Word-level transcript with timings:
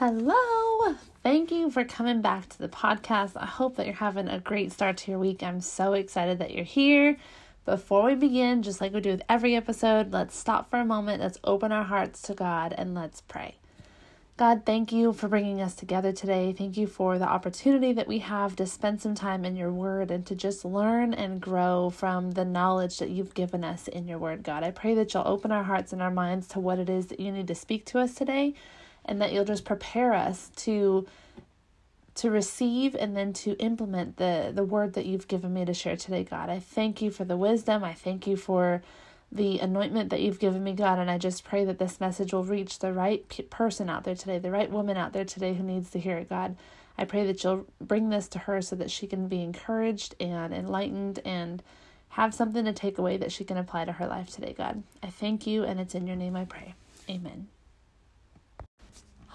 Hello! 0.00 0.94
Thank 1.24 1.50
you 1.50 1.72
for 1.72 1.82
coming 1.82 2.22
back 2.22 2.48
to 2.50 2.58
the 2.58 2.68
podcast. 2.68 3.32
I 3.34 3.46
hope 3.46 3.74
that 3.74 3.86
you're 3.86 3.96
having 3.96 4.28
a 4.28 4.38
great 4.38 4.70
start 4.70 4.96
to 4.98 5.10
your 5.10 5.18
week. 5.18 5.42
I'm 5.42 5.60
so 5.60 5.92
excited 5.94 6.38
that 6.38 6.52
you're 6.52 6.62
here. 6.62 7.16
Before 7.64 8.04
we 8.04 8.14
begin, 8.14 8.62
just 8.62 8.80
like 8.80 8.94
we 8.94 9.00
do 9.00 9.10
with 9.10 9.24
every 9.28 9.56
episode, 9.56 10.12
let's 10.12 10.36
stop 10.36 10.70
for 10.70 10.78
a 10.78 10.84
moment, 10.84 11.20
let's 11.20 11.40
open 11.42 11.72
our 11.72 11.82
hearts 11.82 12.22
to 12.22 12.34
God, 12.34 12.72
and 12.78 12.94
let's 12.94 13.22
pray. 13.22 13.56
God, 14.36 14.62
thank 14.64 14.92
you 14.92 15.12
for 15.12 15.26
bringing 15.26 15.60
us 15.60 15.74
together 15.74 16.12
today. 16.12 16.54
Thank 16.56 16.76
you 16.76 16.86
for 16.86 17.18
the 17.18 17.28
opportunity 17.28 17.92
that 17.94 18.06
we 18.06 18.20
have 18.20 18.54
to 18.54 18.66
spend 18.66 19.02
some 19.02 19.16
time 19.16 19.44
in 19.44 19.56
your 19.56 19.72
word 19.72 20.12
and 20.12 20.24
to 20.26 20.36
just 20.36 20.64
learn 20.64 21.12
and 21.12 21.40
grow 21.40 21.90
from 21.90 22.30
the 22.30 22.44
knowledge 22.44 22.98
that 23.00 23.10
you've 23.10 23.34
given 23.34 23.64
us 23.64 23.88
in 23.88 24.06
your 24.06 24.18
word, 24.18 24.44
God. 24.44 24.62
I 24.62 24.70
pray 24.70 24.94
that 24.94 25.12
you'll 25.12 25.26
open 25.26 25.50
our 25.50 25.64
hearts 25.64 25.92
and 25.92 26.00
our 26.00 26.12
minds 26.12 26.46
to 26.48 26.60
what 26.60 26.78
it 26.78 26.88
is 26.88 27.06
that 27.06 27.18
you 27.18 27.32
need 27.32 27.48
to 27.48 27.56
speak 27.56 27.84
to 27.86 27.98
us 27.98 28.14
today 28.14 28.54
and 29.08 29.20
that 29.20 29.32
you'll 29.32 29.44
just 29.44 29.64
prepare 29.64 30.12
us 30.12 30.50
to 30.56 31.06
to 32.14 32.30
receive 32.30 32.96
and 32.96 33.16
then 33.16 33.32
to 33.32 33.52
implement 33.58 34.16
the 34.16 34.50
the 34.54 34.64
word 34.64 34.92
that 34.94 35.06
you've 35.06 35.28
given 35.28 35.54
me 35.54 35.64
to 35.64 35.74
share 35.74 35.96
today 35.96 36.24
god. 36.24 36.50
I 36.50 36.58
thank 36.58 37.00
you 37.00 37.10
for 37.10 37.24
the 37.24 37.36
wisdom. 37.36 37.82
I 37.82 37.94
thank 37.94 38.26
you 38.26 38.36
for 38.36 38.82
the 39.30 39.58
anointment 39.60 40.10
that 40.10 40.20
you've 40.20 40.38
given 40.38 40.62
me 40.64 40.72
god. 40.72 40.98
And 40.98 41.10
i 41.10 41.16
just 41.16 41.44
pray 41.44 41.64
that 41.64 41.78
this 41.78 42.00
message 42.00 42.32
will 42.32 42.44
reach 42.44 42.78
the 42.78 42.92
right 42.92 43.50
person 43.50 43.88
out 43.88 44.04
there 44.04 44.14
today 44.14 44.38
the 44.38 44.50
right 44.50 44.70
woman 44.70 44.96
out 44.96 45.12
there 45.12 45.24
today 45.24 45.54
who 45.54 45.62
needs 45.62 45.90
to 45.90 45.98
hear 45.98 46.18
it 46.18 46.28
god. 46.28 46.56
I 47.00 47.04
pray 47.04 47.24
that 47.26 47.44
you'll 47.44 47.66
bring 47.80 48.10
this 48.10 48.26
to 48.28 48.40
her 48.40 48.60
so 48.60 48.74
that 48.76 48.90
she 48.90 49.06
can 49.06 49.28
be 49.28 49.42
encouraged 49.42 50.16
and 50.18 50.52
enlightened 50.52 51.20
and 51.24 51.62
have 52.10 52.34
something 52.34 52.64
to 52.64 52.72
take 52.72 52.98
away 52.98 53.16
that 53.18 53.30
she 53.30 53.44
can 53.44 53.56
apply 53.56 53.84
to 53.84 53.92
her 53.92 54.06
life 54.08 54.30
today 54.30 54.54
god. 54.54 54.82
I 55.02 55.08
thank 55.08 55.46
you 55.46 55.62
and 55.62 55.78
it's 55.78 55.94
in 55.94 56.08
your 56.08 56.16
name 56.16 56.34
i 56.34 56.44
pray. 56.44 56.74
Amen 57.08 57.46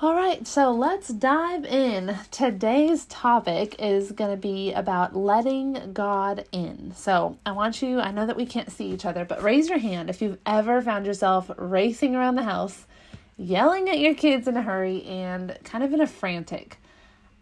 all 0.04 0.16
right, 0.16 0.46
so 0.46 0.70
let's 0.70 1.08
dive 1.08 1.64
in. 1.64 2.18
Today's 2.30 3.06
topic 3.06 3.78
is 3.80 4.12
going 4.12 4.32
to 4.32 4.36
be 4.36 4.74
about 4.74 5.16
letting 5.16 5.94
God 5.94 6.44
in. 6.52 6.92
So, 6.94 7.38
I 7.46 7.54
want 7.54 7.82
you, 7.82 8.02
I 8.02 8.12
know 8.12 8.26
that 8.26 8.36
we 8.36 8.46
can't 8.46 8.70
see 8.70 8.92
each 8.92 9.06
other, 9.06 9.24
but 9.24 9.42
raise 9.42 9.70
your 9.70 9.78
hand 9.78 10.10
if 10.10 10.22
you've 10.22 10.40
ever 10.46 10.82
found 10.82 11.06
yourself 11.06 11.50
racing 11.56 12.18
around 12.18 12.36
the 12.36 12.44
house, 12.44 12.86
yelling 13.38 13.88
at 13.88 13.98
your 13.98 14.14
kids 14.14 14.46
in 14.46 14.58
a 14.58 14.62
hurry, 14.62 15.04
and 15.06 15.58
kind 15.64 15.86
of 15.86 15.94
in 15.94 16.02
a 16.02 16.08
frantic. 16.08 16.80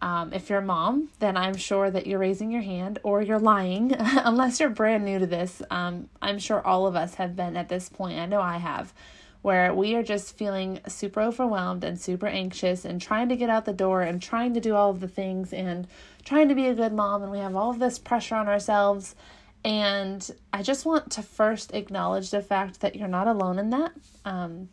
Um, 0.00 0.32
if 0.32 0.48
you're 0.48 0.60
a 0.60 0.64
mom, 0.64 1.08
then 1.18 1.36
I'm 1.36 1.56
sure 1.56 1.90
that 1.90 2.06
you're 2.06 2.20
raising 2.20 2.52
your 2.52 2.62
hand 2.62 3.00
or 3.02 3.22
you're 3.22 3.40
lying, 3.40 3.92
unless 3.98 4.60
you're 4.60 4.70
brand 4.70 5.04
new 5.04 5.18
to 5.18 5.26
this. 5.26 5.62
Um, 5.68 6.08
I'm 6.22 6.38
sure 6.38 6.64
all 6.64 6.86
of 6.86 6.94
us 6.94 7.14
have 7.14 7.34
been 7.34 7.56
at 7.56 7.68
this 7.68 7.88
point. 7.88 8.20
I 8.20 8.26
know 8.26 8.40
I 8.40 8.58
have 8.58 8.92
where 9.42 9.74
we 9.74 9.94
are 9.96 10.04
just 10.04 10.36
feeling 10.38 10.80
super 10.86 11.20
overwhelmed 11.20 11.82
and 11.82 12.00
super 12.00 12.28
anxious 12.28 12.84
and 12.84 13.00
trying 13.00 13.28
to 13.28 13.36
get 13.36 13.50
out 13.50 13.64
the 13.64 13.72
door 13.72 14.02
and 14.02 14.22
trying 14.22 14.54
to 14.54 14.60
do 14.60 14.74
all 14.74 14.90
of 14.90 15.00
the 15.00 15.08
things 15.08 15.52
and 15.52 15.86
trying 16.24 16.48
to 16.48 16.54
be 16.54 16.68
a 16.68 16.74
good 16.74 16.92
mom 16.92 17.22
and 17.22 17.32
we 17.32 17.38
have 17.38 17.56
all 17.56 17.70
of 17.70 17.80
this 17.80 17.98
pressure 17.98 18.36
on 18.36 18.48
ourselves. 18.48 19.16
And 19.64 20.28
i 20.52 20.62
just 20.62 20.86
want 20.86 21.10
to 21.12 21.22
first 21.22 21.74
acknowledge 21.74 22.30
the 22.30 22.40
fact 22.40 22.80
that 22.80 22.96
you're 22.96 23.08
not 23.08 23.26
alone 23.26 23.58
in 23.58 23.70
that. 23.70 23.92
Um, 24.24 24.68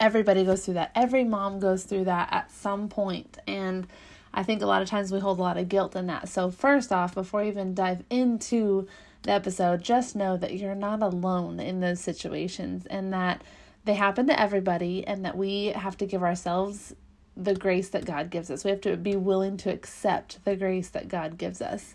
everybody 0.00 0.42
goes 0.44 0.64
through 0.64 0.74
that. 0.74 0.90
Every 0.94 1.24
mom 1.24 1.60
goes 1.60 1.84
through 1.84 2.04
that 2.04 2.32
at 2.32 2.50
some 2.50 2.88
point 2.88 3.38
and 3.46 3.86
i 4.34 4.42
think 4.42 4.62
a 4.62 4.66
lot 4.66 4.80
of 4.80 4.88
times 4.88 5.12
we 5.12 5.20
hold 5.20 5.38
a 5.38 5.42
lot 5.42 5.58
of 5.58 5.68
guilt 5.68 5.94
in 5.94 6.06
that. 6.06 6.30
So 6.30 6.50
first 6.50 6.92
off 6.92 7.14
before 7.14 7.42
we 7.42 7.48
even 7.48 7.74
dive 7.74 8.02
into 8.08 8.88
the 9.22 9.32
episode 9.32 9.82
just 9.82 10.16
know 10.16 10.38
that 10.38 10.54
you're 10.54 10.74
not 10.74 11.02
alone 11.02 11.60
in 11.60 11.80
those 11.80 12.00
situations 12.00 12.86
and 12.86 13.12
that 13.12 13.42
they 13.84 13.94
happen 13.94 14.26
to 14.28 14.40
everybody 14.40 15.06
and 15.06 15.24
that 15.24 15.36
we 15.36 15.66
have 15.66 15.96
to 15.98 16.06
give 16.06 16.22
ourselves 16.22 16.94
the 17.36 17.54
grace 17.54 17.88
that 17.90 18.04
God 18.04 18.30
gives 18.30 18.50
us. 18.50 18.64
We 18.64 18.70
have 18.70 18.80
to 18.82 18.96
be 18.96 19.16
willing 19.16 19.56
to 19.58 19.72
accept 19.72 20.44
the 20.44 20.56
grace 20.56 20.88
that 20.90 21.08
God 21.08 21.38
gives 21.38 21.62
us. 21.62 21.94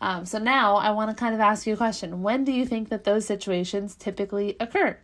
Um, 0.00 0.26
so 0.26 0.38
now 0.38 0.76
I 0.76 0.90
want 0.90 1.10
to 1.10 1.16
kind 1.16 1.34
of 1.34 1.40
ask 1.40 1.66
you 1.66 1.74
a 1.74 1.76
question. 1.76 2.22
When 2.22 2.44
do 2.44 2.52
you 2.52 2.66
think 2.66 2.90
that 2.90 3.04
those 3.04 3.24
situations 3.24 3.96
typically 3.96 4.56
occur? 4.60 4.98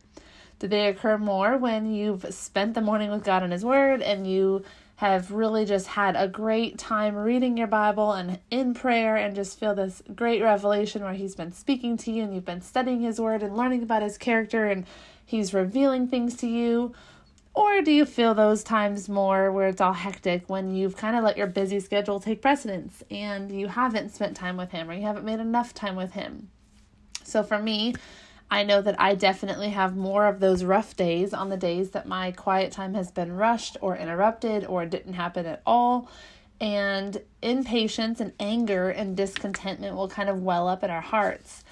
Do 0.59 0.69
they 0.69 0.87
occur 0.88 1.19
more 1.19 1.56
when 1.56 1.93
you've 1.93 2.27
spent 2.32 2.75
the 2.75 2.81
morning 2.82 3.11
with 3.11 3.25
God 3.25 3.43
and 3.43 3.53
His 3.53 3.65
Word 3.65 4.03
and 4.03 4.27
you 4.27 4.65
have 4.97 5.32
really 5.32 5.65
just 5.65 5.88
had 5.88 6.15
a 6.15 6.28
great 6.28 6.78
time 6.78 7.16
reading 7.16 7.56
your 7.56 7.66
Bible 7.66 8.12
and 8.12 8.38
in 8.50 8.72
prayer 8.75 9.16
and 9.16 9.34
just 9.34 9.59
feel 9.59 9.75
this 9.75 10.03
great 10.15 10.43
revelation 10.43 11.03
where 11.03 11.15
He's 11.15 11.34
been 11.34 11.53
speaking 11.53 11.97
to 11.97 12.12
you 12.12 12.22
and 12.22 12.34
you've 12.34 12.44
been 12.44 12.61
studying 12.61 13.00
His 13.00 13.19
Word 13.19 13.43
and 13.43 13.56
learning 13.56 13.82
about 13.82 14.03
His 14.03 14.19
character 14.19 14.69
and 14.69 14.87
He's 15.32 15.54
revealing 15.54 16.09
things 16.09 16.37
to 16.37 16.47
you? 16.47 16.93
Or 17.54 17.81
do 17.81 17.91
you 17.91 18.04
feel 18.04 18.34
those 18.34 18.62
times 18.62 19.09
more 19.09 19.50
where 19.50 19.69
it's 19.69 19.81
all 19.81 19.94
hectic 19.94 20.47
when 20.47 20.75
you've 20.75 20.94
kind 20.94 21.16
of 21.16 21.25
let 21.25 21.38
your 21.38 21.47
busy 21.47 21.81
schedule 21.81 22.20
take 22.20 22.43
precedence 22.43 23.03
and 23.10 23.50
you 23.50 23.69
haven't 23.69 24.15
spent 24.15 24.37
time 24.37 24.59
with 24.59 24.72
Him 24.72 24.91
or 24.91 24.93
you 24.93 25.03
haven't 25.03 25.25
made 25.25 25.41
enough 25.41 25.72
time 25.72 25.97
with 25.97 26.12
Him? 26.12 26.50
So 27.25 27.43
for 27.43 27.59
me, 27.59 27.94
I 28.50 28.62
know 28.62 28.82
that 28.82 29.00
I 29.00 29.15
definitely 29.15 29.70
have 29.70 29.97
more 29.97 30.26
of 30.26 30.38
those 30.38 30.65
rough 30.65 30.94
days 30.98 31.32
on 31.32 31.49
the 31.49 31.56
days 31.56 31.93
that 31.93 32.06
my 32.06 32.32
quiet 32.32 32.70
time 32.70 32.93
has 32.93 33.10
been 33.10 33.32
rushed 33.34 33.78
or 33.81 33.97
interrupted 33.97 34.66
or 34.66 34.84
didn't 34.84 35.14
happen 35.14 35.47
at 35.47 35.62
all. 35.64 36.10
And 36.60 37.22
impatience 37.41 38.20
and 38.20 38.34
anger 38.38 38.91
and 38.91 39.16
discontentment 39.16 39.97
will 39.97 40.09
kind 40.09 40.28
of 40.28 40.43
well 40.43 40.69
up 40.69 40.84
in 40.84 40.91
our 40.91 41.00
hearts. 41.00 41.64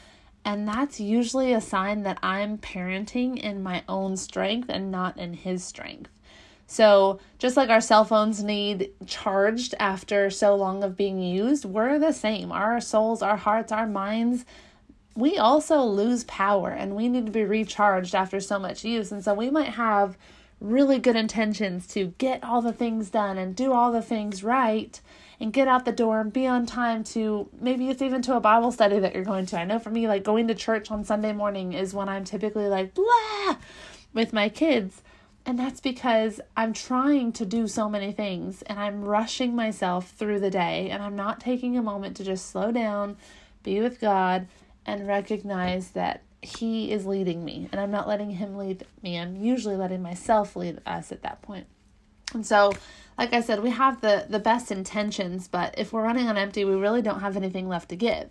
And 0.44 0.66
that's 0.66 0.98
usually 0.98 1.52
a 1.52 1.60
sign 1.60 2.02
that 2.04 2.18
I'm 2.22 2.58
parenting 2.58 3.38
in 3.38 3.62
my 3.62 3.82
own 3.88 4.16
strength 4.16 4.68
and 4.68 4.90
not 4.90 5.18
in 5.18 5.34
his 5.34 5.62
strength. 5.62 6.10
So, 6.66 7.18
just 7.38 7.56
like 7.56 7.68
our 7.68 7.80
cell 7.80 8.04
phones 8.04 8.44
need 8.44 8.92
charged 9.04 9.74
after 9.80 10.30
so 10.30 10.54
long 10.54 10.84
of 10.84 10.96
being 10.96 11.20
used, 11.20 11.64
we're 11.64 11.98
the 11.98 12.12
same. 12.12 12.52
Our 12.52 12.80
souls, 12.80 13.22
our 13.22 13.36
hearts, 13.36 13.72
our 13.72 13.88
minds, 13.88 14.44
we 15.16 15.36
also 15.36 15.82
lose 15.82 16.22
power 16.24 16.70
and 16.70 16.94
we 16.94 17.08
need 17.08 17.26
to 17.26 17.32
be 17.32 17.42
recharged 17.42 18.14
after 18.14 18.38
so 18.38 18.58
much 18.58 18.84
use. 18.84 19.10
And 19.10 19.24
so, 19.24 19.34
we 19.34 19.50
might 19.50 19.70
have 19.70 20.16
really 20.60 20.98
good 21.00 21.16
intentions 21.16 21.86
to 21.88 22.14
get 22.18 22.44
all 22.44 22.62
the 22.62 22.72
things 22.72 23.10
done 23.10 23.36
and 23.36 23.56
do 23.56 23.72
all 23.72 23.90
the 23.90 24.02
things 24.02 24.44
right 24.44 25.00
and 25.40 25.54
get 25.54 25.66
out 25.66 25.86
the 25.86 25.92
door 25.92 26.20
and 26.20 26.32
be 26.32 26.46
on 26.46 26.66
time 26.66 27.02
to 27.02 27.48
maybe 27.58 27.88
it's 27.88 28.02
even 28.02 28.20
to 28.22 28.36
a 28.36 28.40
Bible 28.40 28.70
study 28.70 28.98
that 28.98 29.14
you're 29.14 29.24
going 29.24 29.46
to. 29.46 29.58
I 29.58 29.64
know 29.64 29.78
for 29.78 29.90
me, 29.90 30.06
like 30.06 30.22
going 30.22 30.46
to 30.48 30.54
church 30.54 30.90
on 30.90 31.04
Sunday 31.04 31.32
morning 31.32 31.72
is 31.72 31.94
when 31.94 32.08
I'm 32.08 32.24
typically 32.24 32.66
like 32.66 32.94
blah 32.94 33.56
with 34.12 34.32
my 34.32 34.50
kids. 34.50 35.02
And 35.46 35.58
that's 35.58 35.80
because 35.80 36.40
I'm 36.54 36.74
trying 36.74 37.32
to 37.32 37.46
do 37.46 37.66
so 37.66 37.88
many 37.88 38.12
things 38.12 38.60
and 38.62 38.78
I'm 38.78 39.02
rushing 39.02 39.56
myself 39.56 40.10
through 40.10 40.40
the 40.40 40.50
day 40.50 40.90
and 40.90 41.02
I'm 41.02 41.16
not 41.16 41.40
taking 41.40 41.78
a 41.78 41.82
moment 41.82 42.18
to 42.18 42.24
just 42.24 42.50
slow 42.50 42.70
down, 42.70 43.16
be 43.62 43.80
with 43.80 43.98
God, 43.98 44.46
and 44.84 45.08
recognize 45.08 45.92
that 45.92 46.22
He 46.42 46.92
is 46.92 47.06
leading 47.06 47.42
me 47.42 47.70
and 47.72 47.80
I'm 47.80 47.90
not 47.90 48.06
letting 48.06 48.32
Him 48.32 48.58
lead 48.58 48.84
me. 49.02 49.18
I'm 49.18 49.36
usually 49.36 49.76
letting 49.76 50.02
myself 50.02 50.54
lead 50.54 50.80
us 50.84 51.10
at 51.10 51.22
that 51.22 51.40
point. 51.40 51.66
And 52.32 52.46
so 52.46 52.72
like 53.20 53.34
I 53.34 53.42
said, 53.42 53.62
we 53.62 53.68
have 53.70 54.00
the 54.00 54.24
the 54.30 54.38
best 54.38 54.72
intentions, 54.72 55.46
but 55.46 55.74
if 55.76 55.92
we're 55.92 56.02
running 56.02 56.26
on 56.26 56.38
empty, 56.38 56.64
we 56.64 56.74
really 56.74 57.02
don't 57.02 57.20
have 57.20 57.36
anything 57.36 57.68
left 57.68 57.90
to 57.90 57.96
give. 57.96 58.30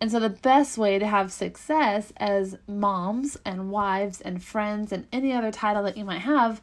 And 0.00 0.10
so 0.10 0.18
the 0.18 0.28
best 0.28 0.76
way 0.76 0.98
to 0.98 1.06
have 1.06 1.32
success 1.32 2.12
as 2.16 2.58
moms 2.66 3.38
and 3.44 3.70
wives 3.70 4.20
and 4.20 4.42
friends 4.42 4.90
and 4.90 5.06
any 5.12 5.32
other 5.32 5.52
title 5.52 5.84
that 5.84 5.96
you 5.96 6.04
might 6.04 6.22
have 6.22 6.60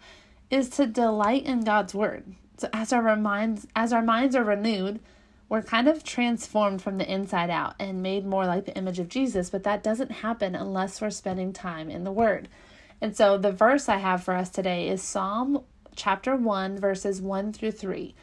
is 0.50 0.69
to 0.72 0.86
delight 0.86 1.45
in 1.45 1.63
God's 1.63 1.95
word. 1.95 2.36
So 2.57 2.68
as 2.74 2.92
our 2.92 3.16
minds 3.16 3.68
as 3.74 3.94
our 3.94 4.01
minds 4.01 4.36
are 4.36 4.44
renewed, 4.44 5.00
we're 5.48 5.62
kind 5.62 5.88
of 5.88 6.04
transformed 6.04 6.81
from 6.81 6.98
the 6.98 7.10
inside 7.10 7.50
out 7.50 7.75
and 7.80 8.04
made 8.04 8.25
more 8.25 8.45
like 8.45 8.66
the 8.66 8.77
image 8.77 9.00
of 9.00 9.07
Jesus, 9.07 9.50
but 9.50 9.63
that 9.63 9.81
doesn't 9.81 10.12
happen 10.12 10.56
unless 10.56 11.00
we're 11.00 11.10
spending 11.10 11.54
time 11.54 11.89
in 11.89 12.04
the 12.04 12.12
Word. 12.12 12.50
And 13.00 13.16
so 13.16 13.38
the 13.38 13.51
verse 13.51 13.88
I 13.89 13.98
have 13.98 14.24
for 14.24 14.36
us 14.36 14.50
today 14.50 14.89
is 14.89 15.01
Psalm 15.01 15.63
chapter 15.96 16.36
1, 16.36 16.80
verses 16.80 17.22
1 17.22 17.54
through 17.54 17.72
3. 17.72 18.16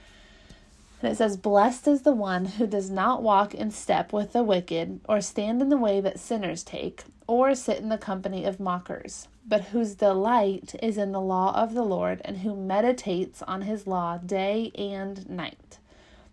And 1.01 1.13
it 1.13 1.17
says, 1.17 1.37
Blessed 1.37 1.87
is 1.87 2.03
the 2.03 2.13
one 2.13 2.45
who 2.47 2.67
does 2.67 2.91
not 2.91 3.23
walk 3.23 3.55
in 3.55 3.71
step 3.71 4.13
with 4.13 4.33
the 4.33 4.43
wicked, 4.43 5.01
or 5.09 5.21
stand 5.21 5.63
in 5.63 5.69
the 5.69 5.77
way 5.77 6.01
that 6.01 6.19
sinners 6.19 6.65
take, 6.65 7.05
or 7.27 7.55
sit 7.55 7.79
in 7.79 7.89
the 7.89 7.99
company 7.99 8.45
of 8.45 8.59
mockers, 8.59 9.29
but 9.47 9.67
whose 9.67 9.95
delight 9.95 10.75
is 10.83 10.99
in 10.99 11.13
the 11.13 11.21
law 11.21 11.55
of 11.55 11.75
the 11.75 11.85
Lord, 11.85 12.21
and 12.25 12.39
who 12.39 12.57
meditates 12.57 13.43
on 13.43 13.63
his 13.63 13.87
law 13.87 14.19
day 14.19 14.73
and 14.77 15.29
night. 15.31 15.79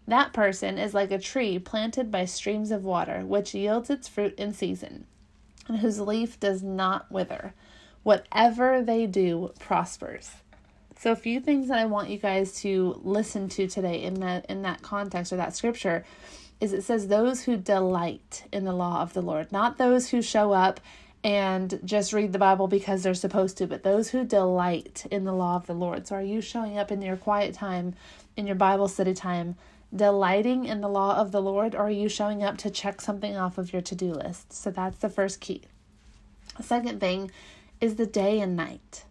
That 0.07 0.33
person 0.33 0.77
is 0.77 0.93
like 0.93 1.11
a 1.11 1.19
tree 1.19 1.59
planted 1.59 2.11
by 2.11 2.25
streams 2.25 2.71
of 2.71 2.85
water, 2.85 3.25
which 3.25 3.53
yields 3.53 3.89
its 3.89 4.07
fruit 4.07 4.35
in 4.37 4.53
season, 4.53 5.05
and 5.67 5.79
whose 5.79 5.99
leaf 5.99 6.39
does 6.39 6.63
not 6.63 7.11
wither. 7.11 7.53
Whatever 8.03 8.83
they 8.83 9.07
do 9.07 9.51
prospers. 9.59 10.31
So 10.97 11.11
a 11.11 11.15
few 11.15 11.39
things 11.39 11.67
that 11.67 11.77
I 11.77 11.85
want 11.85 12.09
you 12.09 12.17
guys 12.17 12.61
to 12.61 12.99
listen 13.03 13.49
to 13.49 13.67
today 13.67 14.03
in 14.03 14.15
that 14.21 14.45
in 14.47 14.61
that 14.63 14.81
context 14.81 15.33
or 15.33 15.35
that 15.35 15.55
scripture 15.55 16.05
is 16.59 16.73
it 16.73 16.83
says 16.83 17.07
those 17.07 17.43
who 17.43 17.57
delight 17.57 18.45
in 18.51 18.63
the 18.63 18.73
law 18.73 19.01
of 19.01 19.13
the 19.13 19.21
Lord, 19.21 19.51
not 19.51 19.77
those 19.77 20.09
who 20.09 20.21
show 20.21 20.53
up 20.53 20.79
and 21.23 21.79
just 21.83 22.13
read 22.13 22.31
the 22.31 22.39
Bible 22.39 22.67
because 22.67 23.03
they're 23.03 23.13
supposed 23.13 23.57
to, 23.57 23.67
but 23.67 23.83
those 23.83 24.09
who 24.09 24.23
delight 24.23 25.05
in 25.11 25.25
the 25.25 25.33
law 25.33 25.55
of 25.55 25.65
the 25.65 25.73
Lord. 25.73 26.07
So 26.07 26.15
are 26.15 26.21
you 26.21 26.39
showing 26.39 26.77
up 26.77 26.91
in 26.91 27.01
your 27.01 27.17
quiet 27.17 27.53
time, 27.55 27.95
in 28.37 28.45
your 28.45 28.55
Bible 28.55 28.87
study 28.87 29.13
time, 29.13 29.55
delighting 29.93 30.65
in 30.65 30.81
the 30.81 30.87
law 30.87 31.17
of 31.17 31.31
the 31.31 31.41
Lord, 31.41 31.73
or 31.73 31.87
are 31.87 31.89
you 31.89 32.09
showing 32.09 32.43
up 32.43 32.57
to 32.59 32.69
check 32.69 33.01
something 33.01 33.35
off 33.35 33.57
of 33.57 33.73
your 33.73 33.81
to-do 33.81 34.13
list? 34.13 34.53
So 34.53 34.69
that's 34.71 34.99
the 34.99 35.09
first 35.09 35.41
key. 35.41 35.63
The 36.57 36.63
second 36.63 36.99
thing 36.99 37.31
is 37.81 37.95
the 37.95 38.05
day 38.05 38.39
and 38.39 38.55
night. 38.55 39.05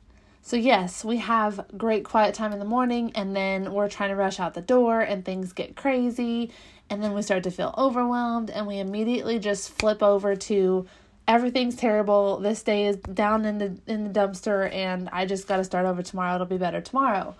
So, 0.46 0.56
yes, 0.56 1.02
we 1.02 1.16
have 1.16 1.64
great 1.74 2.04
quiet 2.04 2.34
time 2.34 2.52
in 2.52 2.58
the 2.58 2.66
morning, 2.66 3.12
and 3.14 3.34
then 3.34 3.72
we're 3.72 3.88
trying 3.88 4.10
to 4.10 4.14
rush 4.14 4.38
out 4.38 4.52
the 4.52 4.60
door, 4.60 5.00
and 5.00 5.24
things 5.24 5.54
get 5.54 5.74
crazy, 5.74 6.50
and 6.90 7.02
then 7.02 7.14
we 7.14 7.22
start 7.22 7.44
to 7.44 7.50
feel 7.50 7.74
overwhelmed, 7.78 8.50
and 8.50 8.66
we 8.66 8.78
immediately 8.78 9.38
just 9.38 9.70
flip 9.70 10.02
over 10.02 10.36
to 10.36 10.86
everything's 11.26 11.76
terrible. 11.76 12.40
This 12.40 12.62
day 12.62 12.84
is 12.84 12.96
down 12.96 13.46
in 13.46 13.56
the 13.56 13.78
in 13.86 14.04
the 14.04 14.20
dumpster, 14.20 14.70
and 14.70 15.08
I 15.12 15.24
just 15.24 15.48
got 15.48 15.56
to 15.56 15.64
start 15.64 15.86
over 15.86 16.02
tomorrow. 16.02 16.34
It'll 16.34 16.46
be 16.46 16.58
better 16.58 16.82
tomorrow. 16.82 17.34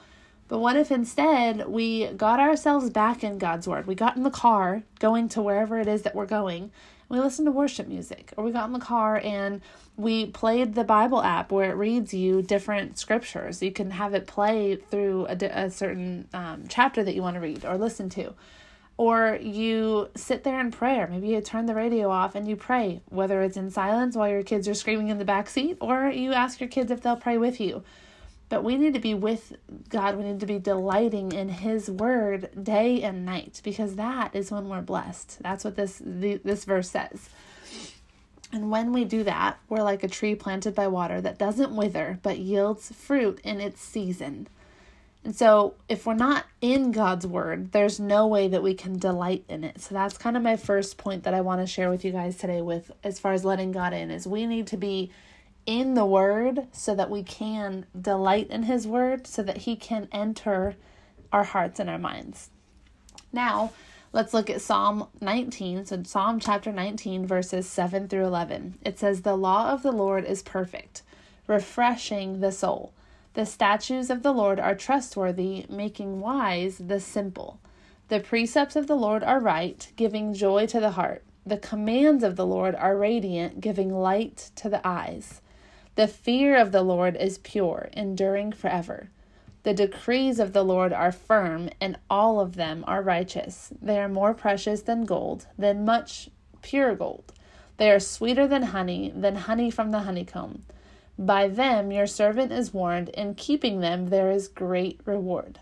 But 0.49 0.61
what 0.61 0.77
if 0.77 0.91
instead 0.91 1.69
we 1.69 2.07
got 2.07 2.41
ourselves 2.41 2.89
back 2.89 3.23
in 3.23 3.37
God's 3.37 3.69
Word? 3.69 3.87
We 3.87 3.95
got 3.95 4.17
in 4.17 4.23
the 4.23 4.31
car 4.31 4.83
going 4.99 5.29
to 5.31 5.43
wherever 5.43 5.79
it 5.79 5.89
is 5.89 6.03
that 6.03 6.15
we're 6.15 6.25
going, 6.25 6.71
we 7.09 7.21
listened 7.21 7.47
to 7.47 7.53
worship 7.53 7.87
music, 7.87 8.33
or 8.37 8.45
we 8.45 8.51
got 8.51 8.67
in 8.67 8.73
the 8.73 8.79
car 8.79 9.21
and 9.23 9.61
we 9.97 10.27
played 10.27 10.75
the 10.75 10.85
Bible 10.85 11.23
app 11.23 11.53
where 11.53 11.71
it 11.71 11.75
reads 11.75 12.13
you 12.13 12.43
different 12.43 12.99
scriptures. 12.99 13.63
You 13.63 13.73
can 13.73 13.93
have 13.93 14.15
it 14.15 14.27
play 14.27 14.77
through 14.77 15.27
a, 15.29 15.37
a 15.45 15.71
certain 15.71 16.29
um, 16.33 16.65
chapter 16.69 17.05
that 17.05 17.15
you 17.15 17.23
want 17.23 17.35
to 17.35 17.41
read 17.41 17.65
or 17.65 17.79
listen 17.79 18.09
to. 18.11 18.35
Or 18.97 19.39
you 19.41 20.09
sit 20.15 20.45
there 20.45 20.61
in 20.61 20.71
prayer. 20.71 21.09
Maybe 21.09 21.29
you 21.29 21.41
turn 21.41 21.67
the 21.67 21.75
radio 21.75 22.11
off 22.11 22.35
and 22.37 22.47
you 22.49 22.55
pray, 22.55 23.03
whether 23.09 23.43
it's 23.43 23.57
in 23.57 23.71
silence 23.71 24.15
while 24.15 24.29
your 24.29 24.45
kids 24.45 24.69
are 24.69 24.75
screaming 24.75 25.09
in 25.09 25.19
the 25.19 25.25
back 25.25 25.49
seat, 25.49 25.77
or 25.81 26.09
you 26.09 26.33
ask 26.33 26.61
your 26.61 26.69
kids 26.69 26.93
if 26.93 27.01
they'll 27.01 27.17
pray 27.17 27.37
with 27.37 27.61
you. 27.61 27.83
But 28.49 28.63
we 28.63 28.77
need 28.77 28.95
to 28.95 29.01
be 29.01 29.15
with 29.15 29.57
God. 29.89 30.17
We 30.17 30.25
need 30.25 30.41
to 30.41 30.47
be 30.47 30.59
delighting 30.59 31.33
in 31.33 31.49
His 31.49 31.91
Word 31.91 32.51
day 32.63 33.03
and 33.03 33.25
night 33.25 33.61
because 33.65 33.97
that 33.97 34.35
is 34.35 34.51
when 34.51 34.69
we're 34.69 34.83
blessed. 34.83 35.43
That's 35.43 35.65
what 35.65 35.77
this 35.77 36.01
the, 36.05 36.41
this 36.45 36.65
verse 36.65 36.91
says. 36.91 37.31
And 38.53 38.71
when 38.71 38.93
we 38.93 39.05
do 39.05 39.25
that, 39.25 39.59
we're 39.69 39.83
like 39.83 40.05
a 40.05 40.09
tree 40.09 40.37
planted 40.37 40.77
by 40.77 40.87
water 40.87 41.21
that 41.21 41.39
doesn't 41.39 41.75
wither 41.75 42.21
but 42.23 42.39
yields 42.39 42.93
fruit 42.93 43.41
in 43.43 43.61
its 43.61 43.81
season. 43.81 44.47
And 45.25 45.35
so, 45.35 45.75
if 45.89 46.05
we're 46.05 46.15
not 46.15 46.45
in 46.61 46.93
God's 46.93 47.27
Word, 47.27 47.73
there's 47.73 47.99
no 47.99 48.27
way 48.27 48.47
that 48.47 48.63
we 48.63 48.75
can 48.75 48.99
delight 48.99 49.43
in 49.49 49.65
it. 49.65 49.81
So, 49.81 49.95
that's 49.95 50.19
kind 50.19 50.37
of 50.37 50.43
my 50.43 50.57
first 50.57 50.99
point 50.99 51.25
that 51.25 51.33
I 51.33 51.41
want 51.41 51.63
to 51.63 51.67
share 51.67 51.89
with 51.89 52.05
you 52.05 52.13
guys 52.13 52.37
today, 52.37 52.61
with 52.61 52.93
as 53.03 53.19
far 53.19 53.33
as 53.33 53.43
letting 53.43 53.73
God 53.73 53.95
in, 53.95 54.11
is 54.11 54.27
we 54.27 54.47
need 54.47 54.67
to 54.69 54.77
be 54.77 55.11
in 55.67 55.95
the 55.95 56.07
Word 56.07 56.69
so 56.73 56.95
that 56.95 57.11
we 57.11 57.23
can 57.23 57.87
delight 57.99 58.49
in 58.51 58.65
His 58.65 58.87
Word, 58.87 59.27
so 59.27 59.43
that 59.43 59.59
He 59.59 59.77
can 59.77 60.09
enter 60.13 60.77
our 61.33 61.45
hearts 61.45 61.81
and 61.81 61.91
our 61.91 61.99
minds. 61.99 62.51
Now, 63.33 63.73
let's 64.13 64.33
look 64.33 64.49
at 64.49 64.61
Psalm 64.61 65.09
19. 65.21 65.87
So, 65.87 66.03
Psalm 66.05 66.39
chapter 66.39 66.73
19, 66.73 67.27
verses 67.27 67.69
7 67.69 68.09
through 68.09 68.27
11. 68.27 68.79
It 68.83 68.99
says, 68.99 69.23
The 69.23 69.37
law 69.37 69.71
of 69.71 69.83
the 69.83 69.93
Lord 69.93 70.25
is 70.25 70.43
perfect, 70.43 71.03
refreshing 71.47 72.41
the 72.41 72.53
soul. 72.53 72.93
The 73.35 73.45
statutes 73.45 74.11
of 74.11 74.23
the 74.23 74.33
Lord 74.33 74.61
are 74.61 74.77
trustworthy, 74.77 75.67
making 75.69 76.21
wise 76.21 76.79
the 76.79 77.01
simple. 77.01 77.59
The 78.09 78.21
precepts 78.21 78.77
of 78.77 78.87
the 78.87 78.95
Lord 78.95 79.25
are 79.25 79.41
right, 79.41 79.91
giving 79.97 80.35
joy 80.35 80.67
to 80.67 80.79
the 80.79 80.93
heart. 80.93 81.25
The 81.45 81.57
commands 81.57 82.23
of 82.23 82.37
the 82.37 82.47
Lord 82.47 82.77
are 82.77 82.97
radiant, 82.97 83.61
giving 83.61 83.93
light 83.93 84.51
to 84.57 84.69
the 84.69 84.87
eyes. 84.87 85.41
The 85.97 86.09
fear 86.09 86.57
of 86.57 86.73
the 86.73 86.83
Lord 86.83 87.17
is 87.17 87.39
pure, 87.39 87.89
enduring 87.93 88.53
forever. 88.53 89.11
The 89.63 89.75
decrees 89.75 90.41
of 90.41 90.53
the 90.53 90.65
Lord 90.65 90.93
are 90.93 91.13
firm, 91.13 91.71
and 91.81 91.99
all 92.11 92.41
of 92.41 92.57
them 92.57 92.85
are 92.87 93.01
righteous. 93.01 93.73
They 93.81 93.99
are 93.99 94.09
more 94.09 94.35
precious 94.35 94.83
than 94.83 95.05
gold, 95.05 95.47
than 95.57 95.85
much 95.85 96.29
pure 96.63 96.95
gold. 96.95 97.33
They 97.77 97.91
are 97.91 98.01
sweeter 98.01 98.47
than 98.47 98.63
honey, 98.65 99.13
than 99.15 99.37
honey 99.37 99.71
from 99.71 99.91
the 99.91 100.01
honeycomb. 100.01 100.63
By 101.19 101.49
them 101.49 101.93
your 101.93 102.07
servant 102.07 102.53
is 102.53 102.75
warned, 102.75 103.09
in 103.11 103.37
keeping 103.37 103.81
them 103.81 104.09
there 104.09 104.31
is 104.31 104.49
great 104.49 105.01
reward. 105.05 105.61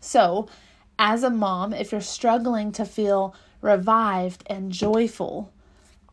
So, 0.00 0.48
as 0.98 1.22
a 1.22 1.30
mom, 1.30 1.72
if 1.72 1.92
you're 1.92 2.00
struggling 2.00 2.72
to 2.72 2.84
feel 2.84 3.34
revived 3.60 4.44
and 4.46 4.70
joyful, 4.70 5.52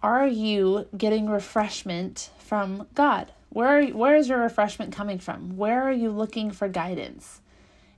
are 0.01 0.27
you 0.27 0.87
getting 0.97 1.29
refreshment 1.29 2.29
from 2.53 2.85
God? 2.93 3.31
Where 3.49 3.83
where 3.87 4.15
is 4.15 4.29
your 4.29 4.37
refreshment 4.37 4.93
coming 4.93 5.17
from? 5.17 5.57
Where 5.57 5.81
are 5.81 5.91
you 5.91 6.11
looking 6.11 6.51
for 6.51 6.67
guidance? 6.67 7.41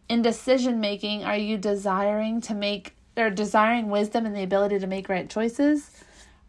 In 0.08 0.22
decision 0.22 0.80
making, 0.80 1.26
are 1.26 1.36
you 1.36 1.58
desiring 1.58 2.40
to 2.40 2.54
make 2.54 2.96
or 3.18 3.30
desiring 3.30 3.90
wisdom 3.90 4.26
and 4.26 4.34
the 4.34 4.44
ability 4.44 4.80
to 4.80 4.88
make 4.88 5.10
right 5.10 5.30
choices? 5.30 5.92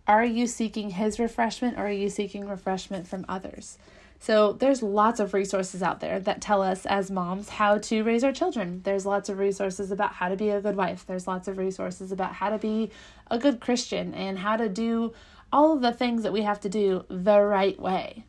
Are 0.06 0.24
you 0.24 0.46
seeking 0.46 0.90
his 0.90 1.18
refreshment 1.18 1.78
or 1.78 1.88
are 1.88 1.90
you 1.90 2.08
seeking 2.08 2.46
refreshment 2.46 3.08
from 3.08 3.26
others? 3.28 3.76
So 4.20 4.52
there's 4.52 4.84
lots 4.84 5.18
of 5.18 5.34
resources 5.34 5.82
out 5.82 5.98
there 5.98 6.20
that 6.20 6.40
tell 6.40 6.62
us 6.62 6.86
as 6.86 7.10
moms 7.10 7.48
how 7.48 7.78
to 7.78 8.04
raise 8.04 8.22
our 8.22 8.32
children. 8.32 8.82
There's 8.84 9.04
lots 9.04 9.28
of 9.28 9.40
resources 9.40 9.90
about 9.90 10.12
how 10.12 10.28
to 10.28 10.36
be 10.36 10.50
a 10.50 10.60
good 10.60 10.76
wife. 10.76 11.04
There's 11.06 11.26
lots 11.26 11.48
of 11.48 11.58
resources 11.58 12.12
about 12.12 12.34
how 12.34 12.50
to 12.50 12.58
be 12.58 12.92
a 13.32 13.38
good 13.38 13.60
Christian 13.60 14.14
and 14.14 14.38
how 14.38 14.56
to 14.56 14.68
do 14.68 15.12
all 15.52 15.72
of 15.72 15.80
the 15.80 15.92
things 15.92 16.22
that 16.22 16.32
we 16.32 16.42
have 16.42 16.60
to 16.60 16.68
do 16.68 17.04
the 17.08 17.40
right 17.40 17.78
way. 17.78 18.24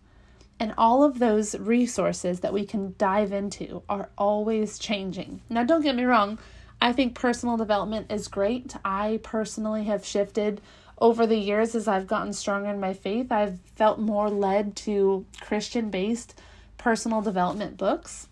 And 0.60 0.74
all 0.78 1.04
of 1.04 1.20
those 1.20 1.58
resources 1.58 2.40
that 2.40 2.54
we 2.54 2.66
can 2.66 2.96
dive 2.98 3.32
into 3.32 3.84
are 3.88 4.10
always 4.18 4.80
changing. 4.80 5.42
Now, 5.50 5.64
don't 5.64 5.84
get 5.84 5.96
me 5.96 6.04
wrong, 6.04 6.40
I 6.82 6.94
think 6.94 7.16
personal 7.16 7.58
development 7.58 8.12
is 8.12 8.28
great. 8.28 8.76
I 8.84 9.20
personally 9.24 9.86
have 9.86 10.06
shifted 10.06 10.62
over 11.00 11.28
the 11.28 11.38
years 11.38 11.76
as 11.76 11.88
I've 11.88 12.08
gotten 12.08 12.34
stronger 12.34 12.70
in 12.70 12.80
my 12.80 12.94
faith. 12.94 13.32
I've 13.32 13.60
felt 13.76 14.00
more 14.00 14.30
led 14.30 14.76
to 14.78 15.26
Christian 15.42 15.90
based 15.90 16.40
personal 16.78 17.22
development 17.22 17.78
books. 17.78 18.28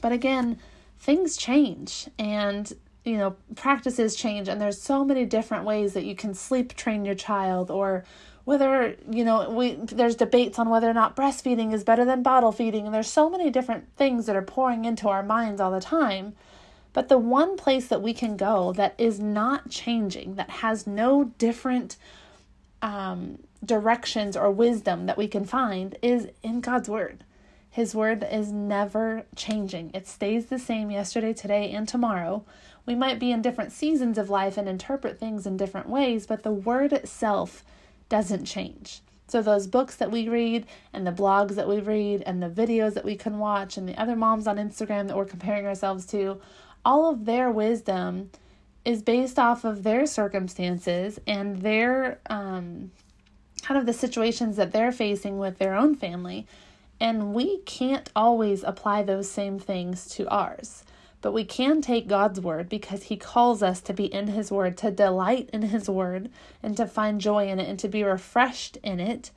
But 0.00 0.12
again, 0.12 0.58
things 0.98 1.36
change 1.36 2.08
and 2.18 2.72
you 3.06 3.16
know 3.16 3.36
practices 3.54 4.16
change 4.16 4.48
and 4.48 4.60
there's 4.60 4.82
so 4.82 5.04
many 5.04 5.24
different 5.24 5.64
ways 5.64 5.94
that 5.94 6.04
you 6.04 6.16
can 6.16 6.34
sleep 6.34 6.74
train 6.74 7.04
your 7.04 7.14
child 7.14 7.70
or 7.70 8.04
whether 8.44 8.96
you 9.10 9.24
know 9.24 9.48
we 9.48 9.74
there's 9.74 10.16
debates 10.16 10.58
on 10.58 10.68
whether 10.68 10.90
or 10.90 10.92
not 10.92 11.16
breastfeeding 11.16 11.72
is 11.72 11.84
better 11.84 12.04
than 12.04 12.22
bottle 12.22 12.52
feeding 12.52 12.84
and 12.84 12.94
there's 12.94 13.10
so 13.10 13.30
many 13.30 13.48
different 13.48 13.86
things 13.96 14.26
that 14.26 14.36
are 14.36 14.42
pouring 14.42 14.84
into 14.84 15.08
our 15.08 15.22
minds 15.22 15.60
all 15.60 15.70
the 15.70 15.80
time. 15.80 16.34
But 16.92 17.08
the 17.08 17.18
one 17.18 17.58
place 17.58 17.88
that 17.88 18.00
we 18.00 18.14
can 18.14 18.36
go 18.38 18.72
that 18.72 18.94
is 18.96 19.20
not 19.20 19.68
changing 19.68 20.36
that 20.36 20.48
has 20.48 20.86
no 20.86 21.24
different 21.38 21.96
um, 22.80 23.38
directions 23.64 24.36
or 24.36 24.50
wisdom 24.50 25.06
that 25.06 25.18
we 25.18 25.28
can 25.28 25.44
find 25.44 25.96
is 26.00 26.28
in 26.42 26.60
god's 26.60 26.88
word. 26.88 27.24
His 27.68 27.94
word 27.94 28.26
is 28.30 28.50
never 28.52 29.26
changing. 29.34 29.90
It 29.92 30.06
stays 30.06 30.46
the 30.46 30.58
same 30.58 30.90
yesterday 30.90 31.34
today 31.34 31.70
and 31.72 31.86
tomorrow 31.86 32.44
we 32.86 32.94
might 32.94 33.18
be 33.18 33.32
in 33.32 33.42
different 33.42 33.72
seasons 33.72 34.16
of 34.16 34.30
life 34.30 34.56
and 34.56 34.68
interpret 34.68 35.18
things 35.18 35.46
in 35.46 35.56
different 35.56 35.88
ways, 35.88 36.26
but 36.26 36.42
the 36.42 36.52
word 36.52 36.92
itself 36.92 37.64
doesn't 38.08 38.44
change. 38.44 39.00
So, 39.28 39.42
those 39.42 39.66
books 39.66 39.96
that 39.96 40.12
we 40.12 40.28
read, 40.28 40.66
and 40.92 41.04
the 41.04 41.10
blogs 41.10 41.56
that 41.56 41.68
we 41.68 41.80
read, 41.80 42.22
and 42.22 42.40
the 42.40 42.48
videos 42.48 42.94
that 42.94 43.04
we 43.04 43.16
can 43.16 43.40
watch, 43.40 43.76
and 43.76 43.88
the 43.88 44.00
other 44.00 44.14
moms 44.14 44.46
on 44.46 44.56
Instagram 44.56 45.08
that 45.08 45.16
we're 45.16 45.24
comparing 45.24 45.66
ourselves 45.66 46.06
to, 46.06 46.40
all 46.84 47.10
of 47.10 47.24
their 47.24 47.50
wisdom 47.50 48.30
is 48.84 49.02
based 49.02 49.36
off 49.36 49.64
of 49.64 49.82
their 49.82 50.06
circumstances 50.06 51.18
and 51.26 51.62
their 51.62 52.20
um, 52.30 52.92
kind 53.62 53.78
of 53.78 53.84
the 53.84 53.92
situations 53.92 54.56
that 54.56 54.70
they're 54.70 54.92
facing 54.92 55.38
with 55.38 55.58
their 55.58 55.74
own 55.74 55.96
family. 55.96 56.46
And 57.00 57.34
we 57.34 57.58
can't 57.62 58.08
always 58.14 58.62
apply 58.62 59.02
those 59.02 59.28
same 59.28 59.58
things 59.58 60.06
to 60.10 60.28
ours. 60.28 60.84
But 61.26 61.32
we 61.32 61.44
can 61.44 61.82
take 61.82 62.06
God's 62.06 62.40
word 62.40 62.68
because 62.68 63.02
He 63.02 63.16
calls 63.16 63.60
us 63.60 63.80
to 63.80 63.92
be 63.92 64.04
in 64.04 64.28
His 64.28 64.52
word, 64.52 64.76
to 64.76 64.92
delight 64.92 65.50
in 65.52 65.62
His 65.62 65.90
word, 65.90 66.30
and 66.62 66.76
to 66.76 66.86
find 66.86 67.20
joy 67.20 67.48
in 67.48 67.58
it, 67.58 67.68
and 67.68 67.80
to 67.80 67.88
be 67.88 68.04
refreshed 68.04 68.78
in 68.84 69.00
it. 69.00 69.32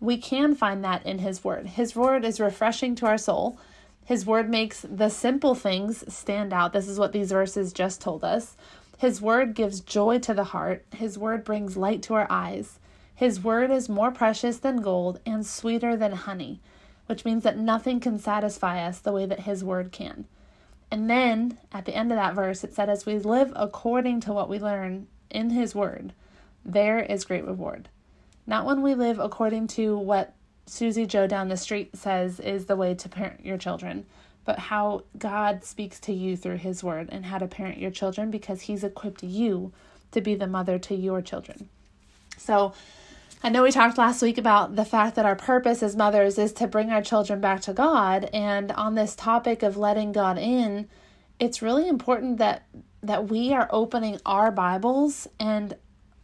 We 0.00 0.16
can 0.16 0.54
find 0.54 0.82
that 0.84 1.04
in 1.04 1.18
His 1.18 1.44
word. 1.44 1.66
His 1.66 1.94
word 1.94 2.24
is 2.24 2.40
refreshing 2.40 2.94
to 2.94 3.06
our 3.06 3.18
soul. 3.18 3.60
His 4.06 4.24
word 4.24 4.48
makes 4.48 4.80
the 4.80 5.10
simple 5.10 5.54
things 5.54 6.02
stand 6.10 6.54
out. 6.54 6.72
This 6.72 6.88
is 6.88 6.98
what 6.98 7.12
these 7.12 7.30
verses 7.30 7.74
just 7.74 8.00
told 8.00 8.24
us. 8.24 8.56
His 8.96 9.20
word 9.20 9.54
gives 9.54 9.80
joy 9.80 10.20
to 10.20 10.32
the 10.32 10.44
heart. 10.44 10.86
His 10.94 11.18
word 11.18 11.44
brings 11.44 11.76
light 11.76 12.00
to 12.04 12.14
our 12.14 12.26
eyes. 12.30 12.78
His 13.14 13.44
word 13.44 13.70
is 13.70 13.90
more 13.90 14.10
precious 14.10 14.56
than 14.56 14.80
gold 14.80 15.20
and 15.26 15.44
sweeter 15.44 15.94
than 15.94 16.12
honey, 16.12 16.62
which 17.04 17.26
means 17.26 17.42
that 17.42 17.58
nothing 17.58 18.00
can 18.00 18.18
satisfy 18.18 18.82
us 18.82 18.98
the 18.98 19.12
way 19.12 19.26
that 19.26 19.40
His 19.40 19.62
word 19.62 19.92
can. 19.92 20.24
And 20.90 21.08
then 21.08 21.58
at 21.72 21.84
the 21.84 21.94
end 21.94 22.12
of 22.12 22.16
that 22.16 22.34
verse, 22.34 22.64
it 22.64 22.74
said, 22.74 22.88
As 22.88 23.04
we 23.04 23.18
live 23.18 23.52
according 23.54 24.20
to 24.20 24.32
what 24.32 24.48
we 24.48 24.58
learn 24.58 25.06
in 25.30 25.50
His 25.50 25.74
Word, 25.74 26.12
there 26.64 27.00
is 27.00 27.24
great 27.24 27.44
reward. 27.44 27.88
Not 28.46 28.64
when 28.64 28.82
we 28.82 28.94
live 28.94 29.18
according 29.18 29.66
to 29.68 29.98
what 29.98 30.34
Susie 30.66 31.06
Joe 31.06 31.26
down 31.26 31.48
the 31.48 31.56
street 31.56 31.96
says 31.96 32.40
is 32.40 32.66
the 32.66 32.76
way 32.76 32.94
to 32.94 33.08
parent 33.08 33.44
your 33.44 33.58
children, 33.58 34.06
but 34.44 34.58
how 34.58 35.04
God 35.18 35.64
speaks 35.64 36.00
to 36.00 36.12
you 36.12 36.36
through 36.36 36.56
His 36.56 36.82
Word 36.82 37.08
and 37.10 37.26
how 37.26 37.38
to 37.38 37.46
parent 37.46 37.78
your 37.78 37.90
children 37.90 38.30
because 38.30 38.62
He's 38.62 38.84
equipped 38.84 39.22
you 39.22 39.72
to 40.12 40.20
be 40.20 40.34
the 40.34 40.46
mother 40.46 40.78
to 40.78 40.94
your 40.94 41.20
children. 41.20 41.68
So, 42.38 42.72
I 43.42 43.50
know 43.50 43.62
we 43.62 43.70
talked 43.70 43.98
last 43.98 44.20
week 44.20 44.36
about 44.36 44.74
the 44.74 44.84
fact 44.84 45.14
that 45.14 45.24
our 45.24 45.36
purpose 45.36 45.82
as 45.82 45.94
mothers 45.94 46.38
is 46.38 46.52
to 46.54 46.66
bring 46.66 46.90
our 46.90 47.02
children 47.02 47.40
back 47.40 47.60
to 47.62 47.72
God 47.72 48.28
and 48.32 48.72
on 48.72 48.96
this 48.96 49.14
topic 49.14 49.62
of 49.62 49.76
letting 49.76 50.10
God 50.10 50.38
in 50.38 50.88
it's 51.38 51.62
really 51.62 51.88
important 51.88 52.38
that 52.38 52.64
that 53.00 53.28
we 53.28 53.52
are 53.52 53.68
opening 53.70 54.18
our 54.26 54.50
Bibles 54.50 55.28
and 55.38 55.76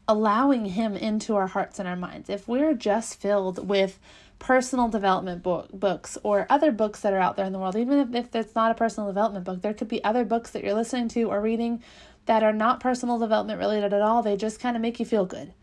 allowing 0.08 0.64
him 0.66 0.96
into 0.96 1.36
our 1.36 1.46
hearts 1.46 1.78
and 1.78 1.88
our 1.88 1.94
minds. 1.94 2.28
If 2.28 2.48
we're 2.48 2.74
just 2.74 3.20
filled 3.20 3.68
with 3.68 4.00
personal 4.40 4.88
development 4.88 5.44
book, 5.44 5.70
books 5.72 6.18
or 6.24 6.46
other 6.50 6.72
books 6.72 7.00
that 7.00 7.12
are 7.12 7.20
out 7.20 7.36
there 7.36 7.46
in 7.46 7.52
the 7.52 7.60
world, 7.60 7.76
even 7.76 8.00
if, 8.00 8.26
if 8.26 8.34
it's 8.34 8.56
not 8.56 8.72
a 8.72 8.74
personal 8.74 9.08
development 9.08 9.44
book, 9.44 9.62
there 9.62 9.72
could 9.72 9.86
be 9.86 10.02
other 10.02 10.24
books 10.24 10.50
that 10.50 10.64
you're 10.64 10.74
listening 10.74 11.08
to 11.10 11.22
or 11.30 11.40
reading 11.40 11.80
that 12.26 12.42
are 12.42 12.52
not 12.52 12.80
personal 12.80 13.20
development 13.20 13.60
related 13.60 13.92
at 13.92 14.02
all. 14.02 14.20
They 14.20 14.36
just 14.36 14.58
kind 14.58 14.74
of 14.74 14.82
make 14.82 14.98
you 14.98 15.06
feel 15.06 15.24
good. 15.24 15.54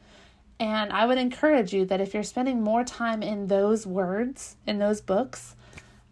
And 0.61 0.93
I 0.93 1.07
would 1.07 1.17
encourage 1.17 1.73
you 1.73 1.85
that 1.85 1.99
if 1.99 2.13
you're 2.13 2.21
spending 2.21 2.61
more 2.61 2.83
time 2.83 3.23
in 3.23 3.47
those 3.47 3.87
words, 3.87 4.57
in 4.67 4.77
those 4.77 5.01
books, 5.01 5.55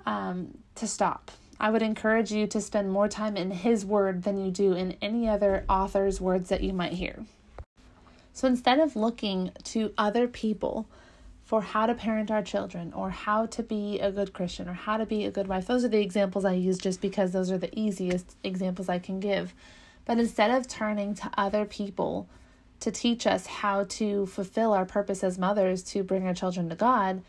um, 0.07 0.57
to 0.73 0.87
stop. 0.87 1.29
I 1.59 1.69
would 1.69 1.83
encourage 1.83 2.31
you 2.31 2.47
to 2.47 2.59
spend 2.59 2.91
more 2.91 3.07
time 3.07 3.37
in 3.37 3.51
His 3.51 3.85
Word 3.85 4.23
than 4.23 4.43
you 4.43 4.49
do 4.49 4.73
in 4.73 4.95
any 5.03 5.29
other 5.29 5.65
author's 5.69 6.19
words 6.19 6.49
that 6.49 6.63
you 6.63 6.73
might 6.73 6.93
hear. 6.93 7.25
So 8.33 8.47
instead 8.47 8.79
of 8.79 8.95
looking 8.95 9.51
to 9.65 9.93
other 9.99 10.27
people 10.27 10.87
for 11.45 11.61
how 11.61 11.85
to 11.85 11.93
parent 11.93 12.31
our 12.31 12.41
children 12.41 12.91
or 12.93 13.11
how 13.11 13.45
to 13.47 13.61
be 13.61 13.99
a 13.99 14.11
good 14.11 14.33
Christian 14.33 14.67
or 14.67 14.73
how 14.73 14.97
to 14.97 15.05
be 15.05 15.25
a 15.25 15.31
good 15.31 15.47
wife, 15.47 15.67
those 15.67 15.85
are 15.85 15.89
the 15.89 16.01
examples 16.01 16.43
I 16.43 16.53
use 16.53 16.79
just 16.79 17.01
because 17.01 17.33
those 17.33 17.51
are 17.51 17.59
the 17.59 17.77
easiest 17.77 18.35
examples 18.43 18.89
I 18.89 18.97
can 18.97 19.19
give. 19.19 19.53
But 20.05 20.17
instead 20.17 20.49
of 20.49 20.67
turning 20.67 21.13
to 21.15 21.29
other 21.37 21.65
people 21.65 22.27
to 22.79 22.91
teach 22.91 23.27
us 23.27 23.45
how 23.45 23.83
to 23.85 24.25
fulfill 24.25 24.73
our 24.73 24.85
purpose 24.85 25.23
as 25.23 25.37
mothers 25.37 25.83
to 25.83 26.03
bring 26.03 26.25
our 26.25 26.33
children 26.33 26.69
to 26.69 26.75
God, 26.75 27.21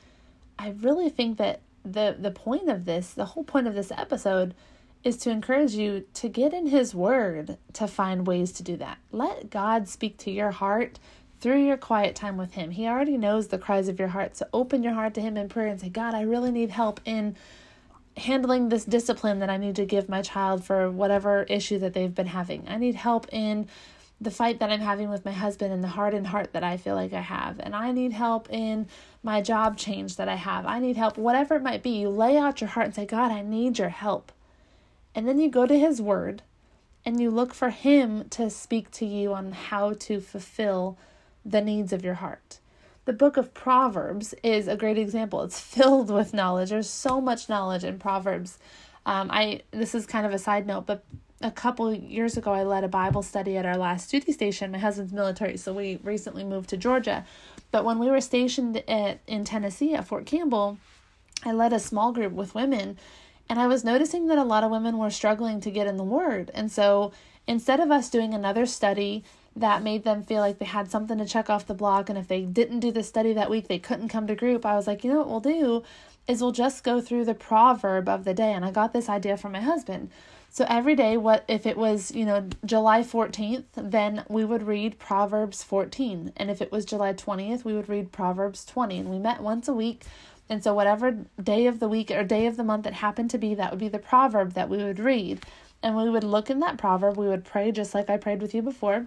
I 0.59 0.71
really 0.81 1.09
think 1.09 1.39
that 1.39 1.61
the 1.85 2.17
the 2.19 2.31
point 2.31 2.69
of 2.69 2.85
this, 2.85 3.13
the 3.15 3.25
whole 3.25 3.45
point 3.45 3.67
of 3.67 3.75
this 3.75 3.91
episode 3.91 4.55
is 5.03 5.17
to 5.17 5.31
encourage 5.31 5.73
you 5.73 6.05
to 6.13 6.29
get 6.29 6.53
in 6.53 6.67
his 6.67 6.95
word 6.95 7.57
to 7.73 7.87
find 7.87 8.27
ways 8.27 8.53
to 8.53 8.63
do 8.63 8.77
that. 8.77 8.99
Let 9.11 9.49
God 9.49 9.89
speak 9.89 10.19
to 10.19 10.31
your 10.31 10.51
heart 10.51 10.99
through 11.41 11.65
your 11.65 11.79
quiet 11.79 12.15
time 12.15 12.37
with 12.37 12.53
him. 12.53 12.71
He 12.71 12.87
already 12.87 13.17
knows 13.17 13.49
the 13.49 13.57
cries 13.57 13.89
of 13.89 13.99
your 13.99 14.09
heart. 14.09 14.37
So 14.37 14.47
open 14.53 14.83
your 14.83 14.93
heart 14.93 15.15
to 15.15 15.23
him 15.23 15.39
in 15.39 15.49
prayer 15.49 15.69
and 15.69 15.81
say, 15.81 15.89
"God, 15.89 16.15
I 16.15 16.21
really 16.23 16.51
need 16.51 16.71
help 16.71 17.01
in 17.07 17.37
handling 18.17 18.69
this 18.69 18.85
discipline 18.85 19.39
that 19.39 19.51
I 19.51 19.57
need 19.57 19.77
to 19.77 19.87
give 19.87 20.09
my 20.09 20.21
child 20.23 20.65
for 20.65 20.91
whatever 20.91 21.45
issue 21.45 21.79
that 21.79 21.95
they've 21.95 22.15
been 22.15 22.27
having. 22.27 22.67
I 22.69 22.77
need 22.77 22.95
help 22.95 23.27
in 23.33 23.69
the 24.21 24.31
fight 24.31 24.61
that 24.61 24.71
I'm 24.71 24.81
having 24.81 25.09
with 25.09 25.25
my 25.25 25.33
husband 25.33 25.73
and 25.73 25.83
the 25.83 25.89
hardened 25.89 26.27
heart 26.27 26.53
that 26.53 26.63
I 26.63 26.77
feel 26.77 26.95
like 26.95 27.13
I 27.13 27.23
have. 27.23 27.59
And 27.59 27.75
I 27.75 27.91
need 27.91 28.13
help 28.13 28.49
in 28.51 28.87
my 29.23 29.41
job 29.41 29.79
change 29.79 30.17
that 30.17 30.29
I 30.29 30.35
have. 30.35 30.67
I 30.67 30.79
need 30.79 30.97
help, 30.97 31.17
whatever 31.17 31.57
it 31.57 31.63
might 31.63 31.83
be. 31.83 32.01
You 32.01 32.11
lay 32.11 32.37
out 32.37 32.61
your 32.61 32.69
heart 32.69 32.87
and 32.87 32.95
say, 32.95 33.07
God, 33.07 33.33
I 33.33 33.41
need 33.41 33.79
your 33.79 33.89
help. 33.89 34.31
And 35.15 35.27
then 35.27 35.41
you 35.41 35.49
go 35.49 35.67
to 35.67 35.79
His 35.79 36.03
Word 36.03 36.43
and 37.05 37.21
you 37.21 37.31
look 37.31 37.55
for 37.55 37.71
Him 37.71 38.29
to 38.31 38.51
speak 38.51 38.91
to 38.93 39.07
you 39.07 39.33
on 39.33 39.53
how 39.53 39.95
to 39.95 40.21
fulfill 40.21 40.99
the 41.45 41.63
needs 41.63 41.93
of 41.93 42.05
your 42.05 42.15
heart. 42.15 42.59
The 43.07 43.13
book 43.15 43.39
of 43.39 43.55
Proverbs 43.55 44.35
is 44.43 44.69
a 44.69 44.77
great 44.77 44.99
example. 44.99 45.43
It's 45.43 45.59
filled 45.61 46.11
with 46.11 46.35
knowledge. 46.35 46.71
There's 46.71 46.91
so 46.91 47.21
much 47.21 47.49
knowledge 47.49 47.85
in 47.85 47.99
Proverbs. 47.99 48.59
Um, 49.07 49.31
I 49.31 49.63
this 49.71 49.95
is 49.95 50.05
kind 50.05 50.27
of 50.27 50.35
a 50.35 50.39
side 50.39 50.67
note, 50.67 50.87
but 50.87 51.03
a 51.41 51.51
couple 51.51 51.93
years 51.95 52.37
ago, 52.37 52.53
I 52.53 52.65
led 52.65 52.85
a 52.85 52.89
Bible 52.89 53.23
study 53.23 53.57
at 53.57 53.65
our 53.65 53.77
last 53.77 54.11
duty 54.11 54.33
station. 54.33 54.71
My 54.71 54.79
husband's 54.79 55.13
military, 55.13 55.57
so 55.57 55.73
we 55.73 55.99
recently 56.03 56.45
moved 56.45 56.69
to 56.71 56.77
Georgia. 56.77 57.25
But 57.71 57.85
when 57.85 57.99
we 57.99 58.11
were 58.11 58.21
stationed 58.21 58.83
at, 58.89 59.21
in 59.27 59.45
Tennessee 59.45 59.95
at 59.95 60.07
Fort 60.07 60.27
Campbell, 60.27 60.79
I 61.45 61.53
led 61.53 61.73
a 61.73 61.79
small 61.79 62.13
group 62.13 62.33
with 62.33 62.55
women, 62.55 62.99
and 63.49 63.59
I 63.59 63.67
was 63.67 63.85
noticing 63.85 64.27
that 64.27 64.39
a 64.39 64.45
lot 64.45 64.65
of 64.65 64.71
women 64.71 64.99
were 64.99 65.11
struggling 65.11 65.61
to 65.63 65.71
get 65.71 65.87
in 65.87 65.97
the 65.97 66.05
Word. 66.05 66.51
And 66.53 66.71
so 66.71 67.13
instead 67.47 67.81
of 67.81 67.91
us 67.91 68.11
doing 68.11 68.35
another 68.35 68.67
study 68.67 69.25
that 69.57 69.83
made 69.83 70.05
them 70.05 70.23
feel 70.23 70.41
like 70.41 70.59
they 70.59 70.67
had 70.67 70.91
something 70.91 71.17
to 71.19 71.25
check 71.25 71.49
off 71.49 71.67
the 71.67 71.75
block, 71.75 72.11
and 72.11 72.19
if 72.19 72.29
they 72.29 72.43
didn't 72.43 72.81
do 72.81 72.93
the 72.93 73.03
study 73.03 73.33
that 73.33 73.51
week, 73.51 73.67
they 73.67 73.79
couldn't 73.79 74.09
come 74.09 74.27
to 74.27 74.35
group, 74.35 74.67
I 74.67 74.77
was 74.77 74.87
like, 74.87 75.05
you 75.05 75.11
know 75.11 75.19
what 75.21 75.29
we'll 75.29 75.41
do 75.41 75.83
is 76.29 76.43
we'll 76.43 76.53
just 76.53 76.85
go 76.85 77.01
through 77.01 77.25
the 77.25 77.35
proverb 77.35 78.09
of 78.09 78.25
the 78.25 78.35
day. 78.35 78.53
And 78.53 78.65
I 78.65 78.71
got 78.71 78.93
this 78.93 79.09
idea 79.09 79.37
from 79.37 79.53
my 79.53 79.61
husband. 79.61 80.11
So 80.53 80.67
every 80.69 80.97
day, 80.97 81.17
what 81.17 81.45
if 81.47 81.65
it 81.65 81.77
was, 81.77 82.11
you 82.11 82.25
know, 82.25 82.49
July 82.65 83.03
14th, 83.03 83.67
then 83.77 84.25
we 84.29 84.45
would 84.45 84.65
read 84.65 84.99
Proverbs 84.99 85.63
14. 85.63 86.33
And 86.37 86.51
if 86.51 86.61
it 86.61 86.73
was 86.73 86.85
July 86.85 87.13
20th, 87.13 87.65
we 87.65 87.73
would 87.73 87.89
read 87.89 88.11
Proverbs 88.11 88.65
20. 88.65 88.99
And 88.99 89.11
we 89.11 89.21
met 89.21 89.43
once 89.43 89.69
a 89.69 89.73
week. 89.73 90.03
And 90.49 90.65
so, 90.65 90.75
whatever 90.75 91.19
day 91.41 91.67
of 91.67 91.79
the 91.79 91.89
week 91.89 92.11
or 92.11 92.25
day 92.25 92.47
of 92.47 92.57
the 92.57 92.65
month 92.65 92.85
it 92.85 92.95
happened 92.95 93.31
to 93.31 93.39
be, 93.39 93.55
that 93.55 93.71
would 93.71 93.79
be 93.79 93.89
the 93.89 94.01
proverb 94.01 94.55
that 94.55 94.69
we 94.69 94.79
would 94.79 94.99
read. 94.99 95.45
And 95.85 95.97
we 95.97 96.11
would 96.11 96.25
look 96.25 96.51
in 96.51 96.59
that 96.61 96.79
proverb. 96.79 97.17
We 97.17 97.29
would 97.29 97.45
pray 97.45 97.71
just 97.71 97.95
like 97.95 98.11
I 98.11 98.17
prayed 98.17 98.43
with 98.43 98.53
you 98.53 98.61
before, 98.61 99.07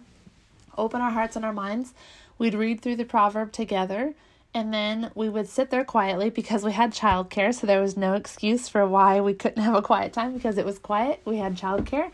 open 0.78 1.02
our 1.02 1.12
hearts 1.12 1.36
and 1.36 1.44
our 1.44 1.52
minds. 1.52 1.94
We'd 2.38 2.56
read 2.56 2.80
through 2.80 2.96
the 2.96 3.04
proverb 3.04 3.52
together 3.52 4.14
and 4.54 4.74
then 4.74 5.12
we 5.16 5.30
would 5.30 5.48
sit 5.48 5.72
there 5.72 5.84
quietly 5.84 6.30
because 6.30 6.64
we 6.64 6.74
had 6.74 6.94
childcare, 6.94 7.54
so 7.54 7.66
there 7.66 7.82
was 7.82 7.98
no 7.98 8.14
excuse 8.14 8.70
for 8.70 8.86
why 8.86 9.20
we 9.20 9.34
couldn't 9.34 9.64
have 9.64 9.76
a 9.76 9.82
quiet 9.82 10.14
time 10.14 10.34
because 10.34 10.58
it 10.58 10.66
was 10.66 10.78
quiet. 10.78 11.22
We 11.26 11.38
had 11.38 11.56
childcare. 11.56 12.12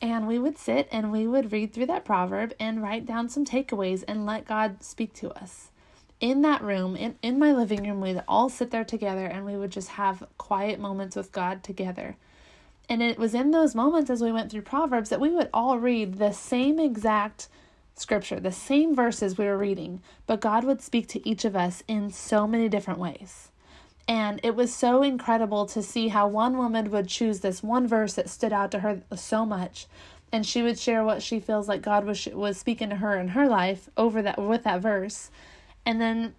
And 0.00 0.26
we 0.26 0.38
would 0.38 0.58
sit 0.58 0.88
and 0.92 1.12
we 1.12 1.26
would 1.26 1.52
read 1.52 1.72
through 1.72 1.86
that 1.86 2.04
proverb 2.04 2.52
and 2.58 2.82
write 2.82 3.06
down 3.06 3.28
some 3.28 3.44
takeaways 3.44 4.04
and 4.06 4.26
let 4.26 4.46
God 4.46 4.82
speak 4.82 5.14
to 5.14 5.30
us. 5.30 5.70
In 6.20 6.42
that 6.42 6.62
room, 6.62 6.96
in, 6.96 7.16
in 7.22 7.38
my 7.38 7.52
living 7.52 7.84
room, 7.84 8.00
we'd 8.00 8.22
all 8.28 8.48
sit 8.48 8.70
there 8.70 8.84
together 8.84 9.26
and 9.26 9.44
we 9.44 9.56
would 9.56 9.70
just 9.70 9.90
have 9.90 10.26
quiet 10.36 10.78
moments 10.78 11.16
with 11.16 11.32
God 11.32 11.62
together. 11.62 12.16
And 12.88 13.02
it 13.02 13.18
was 13.18 13.34
in 13.34 13.50
those 13.50 13.74
moments 13.74 14.10
as 14.10 14.22
we 14.22 14.32
went 14.32 14.50
through 14.50 14.62
Proverbs 14.62 15.10
that 15.10 15.20
we 15.20 15.30
would 15.30 15.48
all 15.54 15.78
read 15.78 16.14
the 16.14 16.32
same 16.32 16.78
exact 16.78 17.48
scripture, 17.94 18.40
the 18.40 18.52
same 18.52 18.94
verses 18.94 19.38
we 19.38 19.44
were 19.44 19.58
reading, 19.58 20.02
but 20.26 20.40
God 20.40 20.64
would 20.64 20.82
speak 20.82 21.06
to 21.08 21.28
each 21.28 21.44
of 21.44 21.54
us 21.54 21.82
in 21.86 22.10
so 22.10 22.46
many 22.46 22.68
different 22.68 23.00
ways. 23.00 23.50
And 24.06 24.40
it 24.42 24.54
was 24.54 24.74
so 24.74 25.02
incredible 25.02 25.64
to 25.66 25.82
see 25.82 26.08
how 26.08 26.28
one 26.28 26.58
woman 26.58 26.90
would 26.90 27.08
choose 27.08 27.40
this 27.40 27.62
one 27.62 27.86
verse 27.86 28.14
that 28.14 28.28
stood 28.28 28.52
out 28.52 28.70
to 28.72 28.80
her 28.80 29.00
so 29.16 29.46
much, 29.46 29.86
and 30.30 30.44
she 30.44 30.62
would 30.62 30.78
share 30.78 31.04
what 31.04 31.22
she 31.22 31.40
feels 31.40 31.68
like 31.68 31.80
God 31.80 32.04
was 32.04 32.26
was 32.26 32.58
speaking 32.58 32.90
to 32.90 32.96
her 32.96 33.18
in 33.18 33.28
her 33.28 33.46
life 33.46 33.88
over 33.96 34.20
that 34.22 34.38
with 34.38 34.64
that 34.64 34.80
verse. 34.80 35.30
And 35.86 36.00
then 36.00 36.34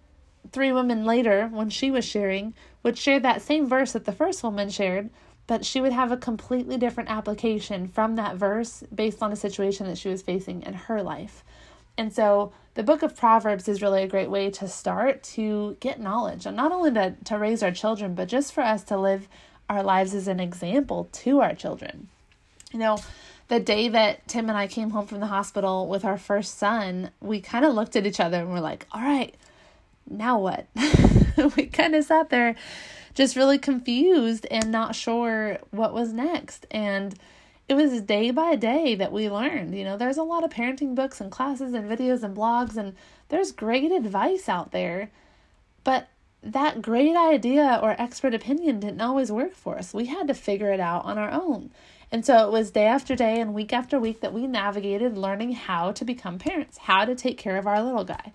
three 0.52 0.70
women 0.70 1.04
later, 1.04 1.48
when 1.48 1.70
she 1.70 1.90
was 1.90 2.04
sharing, 2.04 2.54
would 2.82 2.98
share 2.98 3.18
that 3.20 3.42
same 3.42 3.66
verse 3.66 3.92
that 3.92 4.04
the 4.04 4.12
first 4.12 4.44
woman 4.44 4.68
shared, 4.68 5.10
but 5.46 5.64
she 5.64 5.80
would 5.80 5.92
have 5.92 6.10
a 6.10 6.16
completely 6.16 6.76
different 6.76 7.10
application 7.10 7.88
from 7.88 8.16
that 8.16 8.36
verse 8.36 8.82
based 8.94 9.22
on 9.22 9.30
the 9.30 9.36
situation 9.36 9.86
that 9.86 9.98
she 9.98 10.08
was 10.08 10.22
facing 10.22 10.62
in 10.62 10.74
her 10.74 11.02
life. 11.02 11.44
And 11.96 12.12
so 12.12 12.52
the 12.74 12.82
book 12.82 13.02
of 13.02 13.16
Proverbs 13.16 13.68
is 13.68 13.80
really 13.80 14.02
a 14.02 14.08
great 14.08 14.30
way 14.30 14.50
to 14.50 14.68
start 14.68 15.22
to 15.22 15.76
get 15.80 16.00
knowledge 16.00 16.46
and 16.46 16.56
not 16.56 16.72
only 16.72 16.92
to, 16.92 17.14
to 17.24 17.38
raise 17.38 17.62
our 17.62 17.70
children, 17.70 18.14
but 18.14 18.28
just 18.28 18.52
for 18.52 18.62
us 18.62 18.82
to 18.84 18.98
live 18.98 19.28
our 19.68 19.82
lives 19.82 20.14
as 20.14 20.28
an 20.28 20.40
example 20.40 21.08
to 21.12 21.40
our 21.40 21.54
children. 21.54 22.08
You 22.72 22.80
know, 22.80 22.98
the 23.48 23.60
day 23.60 23.88
that 23.88 24.26
Tim 24.28 24.48
and 24.48 24.58
I 24.58 24.66
came 24.66 24.90
home 24.90 25.06
from 25.06 25.20
the 25.20 25.26
hospital 25.26 25.86
with 25.86 26.04
our 26.04 26.18
first 26.18 26.58
son, 26.58 27.10
we 27.20 27.40
kind 27.40 27.64
of 27.64 27.74
looked 27.74 27.96
at 27.96 28.06
each 28.06 28.20
other 28.20 28.38
and 28.38 28.52
we're 28.52 28.60
like, 28.60 28.86
all 28.92 29.00
right, 29.00 29.34
now 30.08 30.38
what? 30.38 30.66
we 31.56 31.66
kind 31.66 31.94
of 31.94 32.04
sat 32.04 32.30
there 32.30 32.56
just 33.16 33.34
really 33.34 33.58
confused 33.58 34.46
and 34.50 34.70
not 34.70 34.94
sure 34.94 35.58
what 35.70 35.94
was 35.94 36.12
next. 36.12 36.66
And 36.70 37.18
it 37.66 37.74
was 37.74 38.02
day 38.02 38.30
by 38.30 38.54
day 38.54 38.94
that 38.94 39.10
we 39.10 39.28
learned. 39.30 39.74
You 39.74 39.84
know, 39.84 39.96
there's 39.96 40.18
a 40.18 40.22
lot 40.22 40.44
of 40.44 40.50
parenting 40.50 40.94
books 40.94 41.20
and 41.20 41.32
classes 41.32 41.72
and 41.72 41.90
videos 41.90 42.22
and 42.22 42.36
blogs, 42.36 42.76
and 42.76 42.94
there's 43.30 43.50
great 43.50 43.90
advice 43.90 44.48
out 44.48 44.70
there. 44.70 45.10
But 45.82 46.08
that 46.42 46.82
great 46.82 47.16
idea 47.16 47.80
or 47.82 48.00
expert 48.00 48.34
opinion 48.34 48.80
didn't 48.80 49.00
always 49.00 49.32
work 49.32 49.54
for 49.54 49.78
us. 49.78 49.94
We 49.94 50.06
had 50.06 50.28
to 50.28 50.34
figure 50.34 50.70
it 50.70 50.78
out 50.78 51.06
on 51.06 51.16
our 51.16 51.30
own. 51.30 51.70
And 52.12 52.24
so 52.24 52.46
it 52.46 52.52
was 52.52 52.70
day 52.70 52.84
after 52.84 53.16
day 53.16 53.40
and 53.40 53.54
week 53.54 53.72
after 53.72 53.98
week 53.98 54.20
that 54.20 54.34
we 54.34 54.46
navigated 54.46 55.16
learning 55.16 55.52
how 55.52 55.90
to 55.92 56.04
become 56.04 56.38
parents, 56.38 56.78
how 56.78 57.06
to 57.06 57.14
take 57.14 57.38
care 57.38 57.56
of 57.56 57.66
our 57.66 57.82
little 57.82 58.04
guy. 58.04 58.32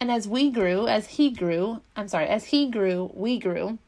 And 0.00 0.10
as 0.10 0.28
we 0.28 0.50
grew, 0.50 0.86
as 0.86 1.06
he 1.08 1.30
grew, 1.30 1.82
I'm 1.96 2.08
sorry, 2.08 2.28
as 2.28 2.46
he 2.46 2.70
grew, 2.70 3.10
we 3.12 3.38
grew. 3.38 3.78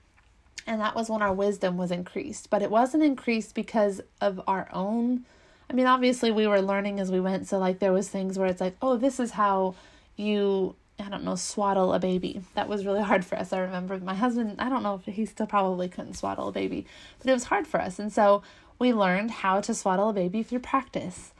And 0.66 0.80
that 0.80 0.96
was 0.96 1.08
when 1.08 1.22
our 1.22 1.32
wisdom 1.32 1.76
was 1.76 1.90
increased. 1.90 2.50
But 2.50 2.62
it 2.62 2.70
wasn't 2.70 3.04
increased 3.04 3.54
because 3.54 4.00
of 4.20 4.40
our 4.46 4.68
own. 4.72 5.24
I 5.70 5.74
mean, 5.74 5.86
obviously, 5.86 6.30
we 6.30 6.46
were 6.46 6.60
learning 6.60 7.00
as 7.00 7.10
we 7.10 7.20
went. 7.20 7.46
So, 7.46 7.58
like, 7.58 7.78
there 7.78 7.92
was 7.92 8.08
things 8.08 8.38
where 8.38 8.48
it's 8.48 8.60
like, 8.60 8.76
oh, 8.82 8.96
this 8.96 9.20
is 9.20 9.32
how 9.32 9.74
you 10.16 10.74
I 10.98 11.10
don't 11.10 11.24
know, 11.24 11.36
swaddle 11.36 11.92
a 11.92 11.98
baby. 11.98 12.40
That 12.54 12.68
was 12.68 12.86
really 12.86 13.02
hard 13.10 13.24
for 13.24 13.36
us. 13.36 13.52
I 13.52 13.58
remember 13.58 13.98
my 13.98 14.14
husband, 14.14 14.56
I 14.58 14.68
don't 14.68 14.82
know 14.82 14.94
if 14.94 15.14
he 15.14 15.26
still 15.26 15.46
probably 15.46 15.88
couldn't 15.88 16.14
swaddle 16.14 16.48
a 16.48 16.52
baby, 16.52 16.86
but 17.18 17.28
it 17.28 17.34
was 17.34 17.44
hard 17.44 17.66
for 17.66 17.80
us. 17.80 17.98
And 17.98 18.12
so 18.12 18.42
we 18.78 18.92
learned 18.92 19.30
how 19.30 19.60
to 19.60 19.74
swaddle 19.74 20.08
a 20.08 20.12
baby 20.12 20.42
through 20.42 20.60
practice. 20.60 21.32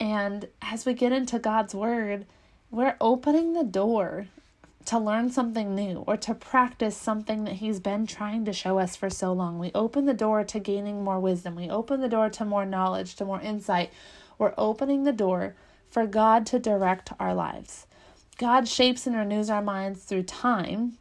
And 0.00 0.48
as 0.60 0.84
we 0.84 0.94
get 0.94 1.12
into 1.12 1.38
God's 1.38 1.74
word, 1.74 2.26
we're 2.70 2.96
opening 3.00 3.52
the 3.52 3.64
door 3.64 4.26
to 4.86 4.98
learn 4.98 5.30
something 5.30 5.74
new 5.74 6.04
or 6.06 6.16
to 6.18 6.34
practice 6.34 6.96
something 6.96 7.44
that 7.44 7.54
He's 7.54 7.80
been 7.80 8.06
trying 8.06 8.44
to 8.44 8.52
show 8.52 8.78
us 8.78 8.96
for 8.96 9.08
so 9.10 9.32
long. 9.32 9.58
We 9.58 9.70
open 9.74 10.06
the 10.06 10.14
door 10.14 10.44
to 10.44 10.58
gaining 10.58 11.02
more 11.02 11.20
wisdom. 11.20 11.56
We 11.56 11.70
open 11.70 12.00
the 12.00 12.08
door 12.08 12.30
to 12.30 12.44
more 12.44 12.66
knowledge, 12.66 13.16
to 13.16 13.24
more 13.24 13.40
insight. 13.40 13.90
We're 14.38 14.54
opening 14.58 15.04
the 15.04 15.12
door 15.12 15.54
for 15.90 16.06
God 16.06 16.44
to 16.46 16.58
direct 16.58 17.12
our 17.18 17.34
lives. 17.34 17.86
God 18.36 18.68
shapes 18.68 19.06
and 19.06 19.16
renews 19.16 19.48
our 19.48 19.62
minds 19.62 20.02
through 20.02 20.24
time. 20.24 20.98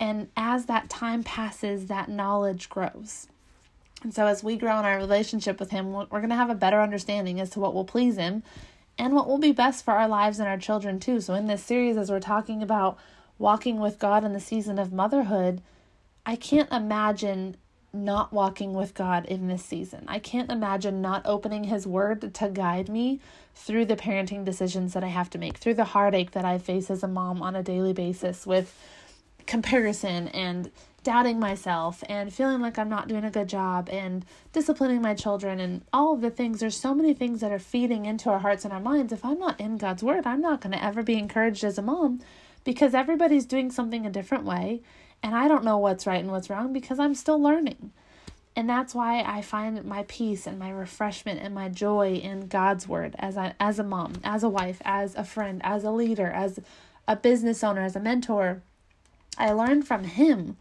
And 0.00 0.28
as 0.36 0.66
that 0.66 0.88
time 0.90 1.22
passes, 1.22 1.86
that 1.86 2.08
knowledge 2.08 2.68
grows. 2.68 3.28
And 4.02 4.14
so, 4.14 4.26
as 4.26 4.44
we 4.44 4.56
grow 4.56 4.78
in 4.78 4.84
our 4.84 4.96
relationship 4.96 5.58
with 5.58 5.70
Him, 5.70 5.92
we're 5.92 6.06
going 6.06 6.28
to 6.28 6.36
have 6.36 6.50
a 6.50 6.54
better 6.54 6.80
understanding 6.80 7.40
as 7.40 7.50
to 7.50 7.60
what 7.60 7.74
will 7.74 7.84
please 7.84 8.16
Him 8.16 8.42
and 8.98 9.14
what 9.14 9.28
will 9.28 9.38
be 9.38 9.52
best 9.52 9.84
for 9.84 9.92
our 9.92 10.08
lives 10.08 10.38
and 10.38 10.48
our 10.48 10.58
children, 10.58 10.98
too. 10.98 11.20
So, 11.20 11.34
in 11.34 11.46
this 11.46 11.64
series, 11.64 11.96
as 11.96 12.10
we're 12.10 12.20
talking 12.20 12.62
about 12.62 12.98
walking 13.38 13.78
with 13.78 13.98
God 13.98 14.24
in 14.24 14.32
the 14.32 14.40
season 14.40 14.78
of 14.78 14.92
motherhood, 14.92 15.62
I 16.24 16.36
can't 16.36 16.70
imagine 16.72 17.56
not 17.92 18.32
walking 18.32 18.74
with 18.74 18.94
God 18.94 19.24
in 19.24 19.48
this 19.48 19.64
season. 19.64 20.04
I 20.06 20.18
can't 20.18 20.50
imagine 20.50 21.00
not 21.00 21.22
opening 21.24 21.64
His 21.64 21.86
Word 21.86 22.34
to 22.34 22.48
guide 22.48 22.88
me 22.88 23.20
through 23.54 23.86
the 23.86 23.96
parenting 23.96 24.44
decisions 24.44 24.92
that 24.92 25.04
I 25.04 25.08
have 25.08 25.30
to 25.30 25.38
make, 25.38 25.56
through 25.56 25.74
the 25.74 25.84
heartache 25.84 26.32
that 26.32 26.44
I 26.44 26.58
face 26.58 26.90
as 26.90 27.02
a 27.02 27.08
mom 27.08 27.42
on 27.42 27.56
a 27.56 27.62
daily 27.62 27.92
basis 27.92 28.46
with 28.46 28.74
comparison 29.46 30.28
and 30.28 30.70
doubting 31.06 31.38
myself 31.38 32.02
and 32.08 32.34
feeling 32.34 32.60
like 32.60 32.80
I'm 32.80 32.88
not 32.88 33.06
doing 33.06 33.22
a 33.22 33.30
good 33.30 33.48
job 33.48 33.88
and 33.92 34.24
disciplining 34.52 35.00
my 35.00 35.14
children 35.14 35.60
and 35.60 35.82
all 35.92 36.14
of 36.14 36.20
the 36.20 36.32
things. 36.32 36.58
There's 36.58 36.76
so 36.76 36.96
many 36.96 37.14
things 37.14 37.40
that 37.42 37.52
are 37.52 37.60
feeding 37.60 38.06
into 38.06 38.28
our 38.28 38.40
hearts 38.40 38.64
and 38.64 38.74
our 38.74 38.80
minds. 38.80 39.12
If 39.12 39.24
I'm 39.24 39.38
not 39.38 39.60
in 39.60 39.76
God's 39.76 40.02
Word, 40.02 40.26
I'm 40.26 40.40
not 40.40 40.60
going 40.60 40.72
to 40.72 40.84
ever 40.84 41.04
be 41.04 41.16
encouraged 41.16 41.62
as 41.62 41.78
a 41.78 41.82
mom 41.82 42.22
because 42.64 42.92
everybody's 42.92 43.46
doing 43.46 43.70
something 43.70 44.04
a 44.04 44.10
different 44.10 44.42
way 44.42 44.82
and 45.22 45.36
I 45.36 45.46
don't 45.46 45.62
know 45.62 45.78
what's 45.78 46.08
right 46.08 46.18
and 46.18 46.32
what's 46.32 46.50
wrong 46.50 46.72
because 46.72 46.98
I'm 46.98 47.14
still 47.14 47.40
learning. 47.40 47.92
And 48.56 48.68
that's 48.68 48.92
why 48.92 49.20
I 49.20 49.42
find 49.42 49.84
my 49.84 50.04
peace 50.08 50.44
and 50.44 50.58
my 50.58 50.70
refreshment 50.70 51.38
and 51.38 51.54
my 51.54 51.68
joy 51.68 52.14
in 52.14 52.48
God's 52.48 52.88
word 52.88 53.14
as 53.20 53.36
I 53.36 53.54
as 53.60 53.78
a 53.78 53.84
mom, 53.84 54.14
as 54.24 54.42
a 54.42 54.48
wife, 54.48 54.82
as 54.84 55.14
a 55.14 55.22
friend, 55.22 55.60
as 55.62 55.84
a 55.84 55.92
leader, 55.92 56.32
as 56.32 56.58
a 57.06 57.14
business 57.14 57.62
owner, 57.62 57.82
as 57.82 57.94
a 57.94 58.00
mentor. 58.00 58.62
I 59.38 59.52
learn 59.52 59.82
from 59.82 60.02
him 60.02 60.56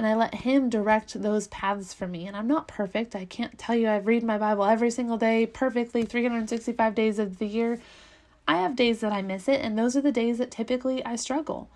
and 0.00 0.06
I 0.06 0.14
let 0.14 0.34
him 0.36 0.70
direct 0.70 1.20
those 1.20 1.46
paths 1.48 1.92
for 1.92 2.08
me. 2.08 2.26
And 2.26 2.34
I'm 2.34 2.46
not 2.46 2.66
perfect. 2.66 3.14
I 3.14 3.26
can't 3.26 3.58
tell 3.58 3.76
you 3.76 3.86
I've 3.86 4.06
read 4.06 4.22
my 4.22 4.38
Bible 4.38 4.64
every 4.64 4.90
single 4.90 5.18
day 5.18 5.44
perfectly 5.44 6.06
365 6.06 6.94
days 6.94 7.18
of 7.18 7.38
the 7.38 7.44
year. 7.44 7.78
I 8.48 8.62
have 8.62 8.76
days 8.76 9.00
that 9.00 9.12
I 9.12 9.20
miss 9.20 9.46
it 9.46 9.60
and 9.60 9.78
those 9.78 9.98
are 9.98 10.00
the 10.00 10.10
days 10.10 10.38
that 10.38 10.50
typically 10.50 11.04
I 11.04 11.16
struggle. 11.16 11.68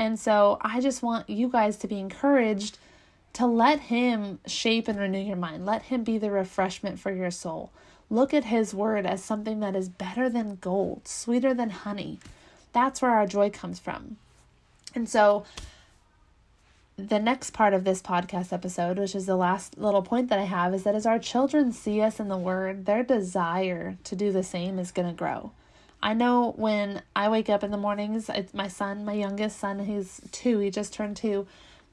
And 0.00 0.18
so 0.18 0.58
I 0.62 0.80
just 0.80 1.00
want 1.00 1.30
you 1.30 1.48
guys 1.48 1.76
to 1.76 1.86
be 1.86 2.00
encouraged 2.00 2.76
to 3.34 3.46
let 3.46 3.78
Him 3.78 4.40
shape 4.48 4.88
and 4.88 4.98
renew 4.98 5.20
your 5.20 5.36
mind. 5.36 5.64
Let 5.64 5.82
Him 5.82 6.02
be 6.02 6.18
the 6.18 6.32
refreshment 6.32 6.98
for 6.98 7.12
your 7.12 7.30
soul. 7.30 7.70
Look 8.10 8.34
at 8.34 8.46
His 8.46 8.74
Word 8.74 9.06
as 9.06 9.22
something 9.22 9.60
that 9.60 9.76
is 9.76 9.88
better 9.88 10.28
than 10.28 10.58
gold, 10.60 11.06
sweeter 11.06 11.54
than 11.54 11.70
honey. 11.70 12.18
That's 12.72 13.00
where 13.00 13.12
our 13.12 13.28
joy 13.28 13.48
comes 13.50 13.78
from. 13.78 14.16
And 14.92 15.08
so, 15.08 15.44
the 17.08 17.18
next 17.18 17.52
part 17.52 17.74
of 17.74 17.84
this 17.84 18.02
podcast 18.02 18.52
episode, 18.52 18.98
which 18.98 19.14
is 19.14 19.26
the 19.26 19.36
last 19.36 19.78
little 19.78 20.02
point 20.02 20.28
that 20.28 20.38
I 20.38 20.44
have, 20.44 20.74
is 20.74 20.84
that 20.84 20.94
as 20.94 21.06
our 21.06 21.18
children 21.18 21.72
see 21.72 22.00
us 22.00 22.20
in 22.20 22.28
the 22.28 22.36
Word, 22.36 22.86
their 22.86 23.02
desire 23.02 23.96
to 24.04 24.16
do 24.16 24.32
the 24.32 24.42
same 24.42 24.78
is 24.78 24.92
going 24.92 25.08
to 25.08 25.14
grow. 25.14 25.52
I 26.02 26.14
know 26.14 26.52
when 26.56 27.02
I 27.14 27.28
wake 27.28 27.50
up 27.50 27.62
in 27.62 27.70
the 27.70 27.76
mornings, 27.76 28.28
it's 28.28 28.54
my 28.54 28.68
son, 28.68 29.04
my 29.04 29.12
youngest 29.12 29.58
son, 29.58 29.80
he's 29.80 30.20
two, 30.32 30.58
he 30.58 30.70
just 30.70 30.94
turned 30.94 31.16
two 31.16 31.46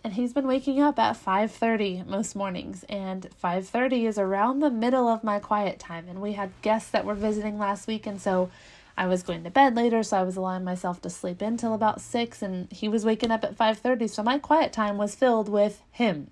and 0.04 0.13
he's 0.13 0.32
been 0.32 0.48
waking 0.48 0.80
up 0.80 0.98
at 1.00 1.17
5:30 1.17 2.06
most 2.06 2.36
mornings 2.36 2.86
and 2.88 3.28
5:30 3.43 4.06
is 4.06 4.17
around 4.17 4.60
the 4.60 4.70
middle 4.70 5.08
of 5.08 5.24
my 5.24 5.38
quiet 5.39 5.80
time 5.80 6.06
and 6.08 6.22
we 6.22 6.34
had 6.34 6.50
guests 6.62 6.89
that 6.91 7.04
were 7.04 7.13
visiting 7.13 7.60
last 7.60 7.88
week 7.88 8.08
and 8.08 8.22
so 8.22 8.50
I 8.98 9.08
was 9.08 9.24
going 9.24 9.44
to 9.44 9.50
bed 9.50 9.76
later 9.76 10.04
so 10.04 10.18
I 10.18 10.24
was 10.24 10.36
allowing 10.36 10.64
myself 10.64 11.02
to 11.02 11.10
sleep 11.10 11.42
until 11.42 11.74
about 11.74 12.02
6 12.02 12.42
and 12.42 12.72
he 12.72 12.88
was 12.88 13.06
waking 13.06 13.32
up 13.32 13.44
at 13.44 13.58
5:30 13.58 14.10
so 14.10 14.24
my 14.24 14.40
quiet 14.40 14.74
time 14.74 14.98
was 14.98 15.16
filled 15.16 15.50
with 15.50 15.82
him 15.92 16.32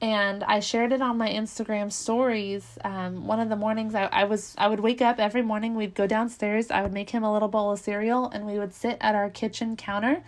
and 0.00 0.44
I 0.44 0.60
shared 0.60 0.92
it 0.92 1.00
on 1.00 1.16
my 1.16 1.30
Instagram 1.30 1.90
stories. 1.90 2.78
Um, 2.84 3.26
one 3.26 3.40
of 3.40 3.48
the 3.48 3.56
mornings 3.56 3.94
I, 3.94 4.04
I 4.06 4.24
was 4.24 4.54
I 4.58 4.68
would 4.68 4.80
wake 4.80 5.00
up 5.00 5.18
every 5.18 5.40
morning. 5.40 5.76
We'd 5.76 5.94
go 5.94 6.06
downstairs. 6.06 6.70
I 6.70 6.82
would 6.82 6.92
make 6.92 7.10
him 7.10 7.22
a 7.22 7.32
little 7.32 7.48
bowl 7.48 7.72
of 7.72 7.78
cereal, 7.78 8.28
and 8.28 8.44
we 8.44 8.58
would 8.58 8.74
sit 8.74 8.98
at 9.00 9.14
our 9.14 9.30
kitchen 9.30 9.76
counter 9.76 10.22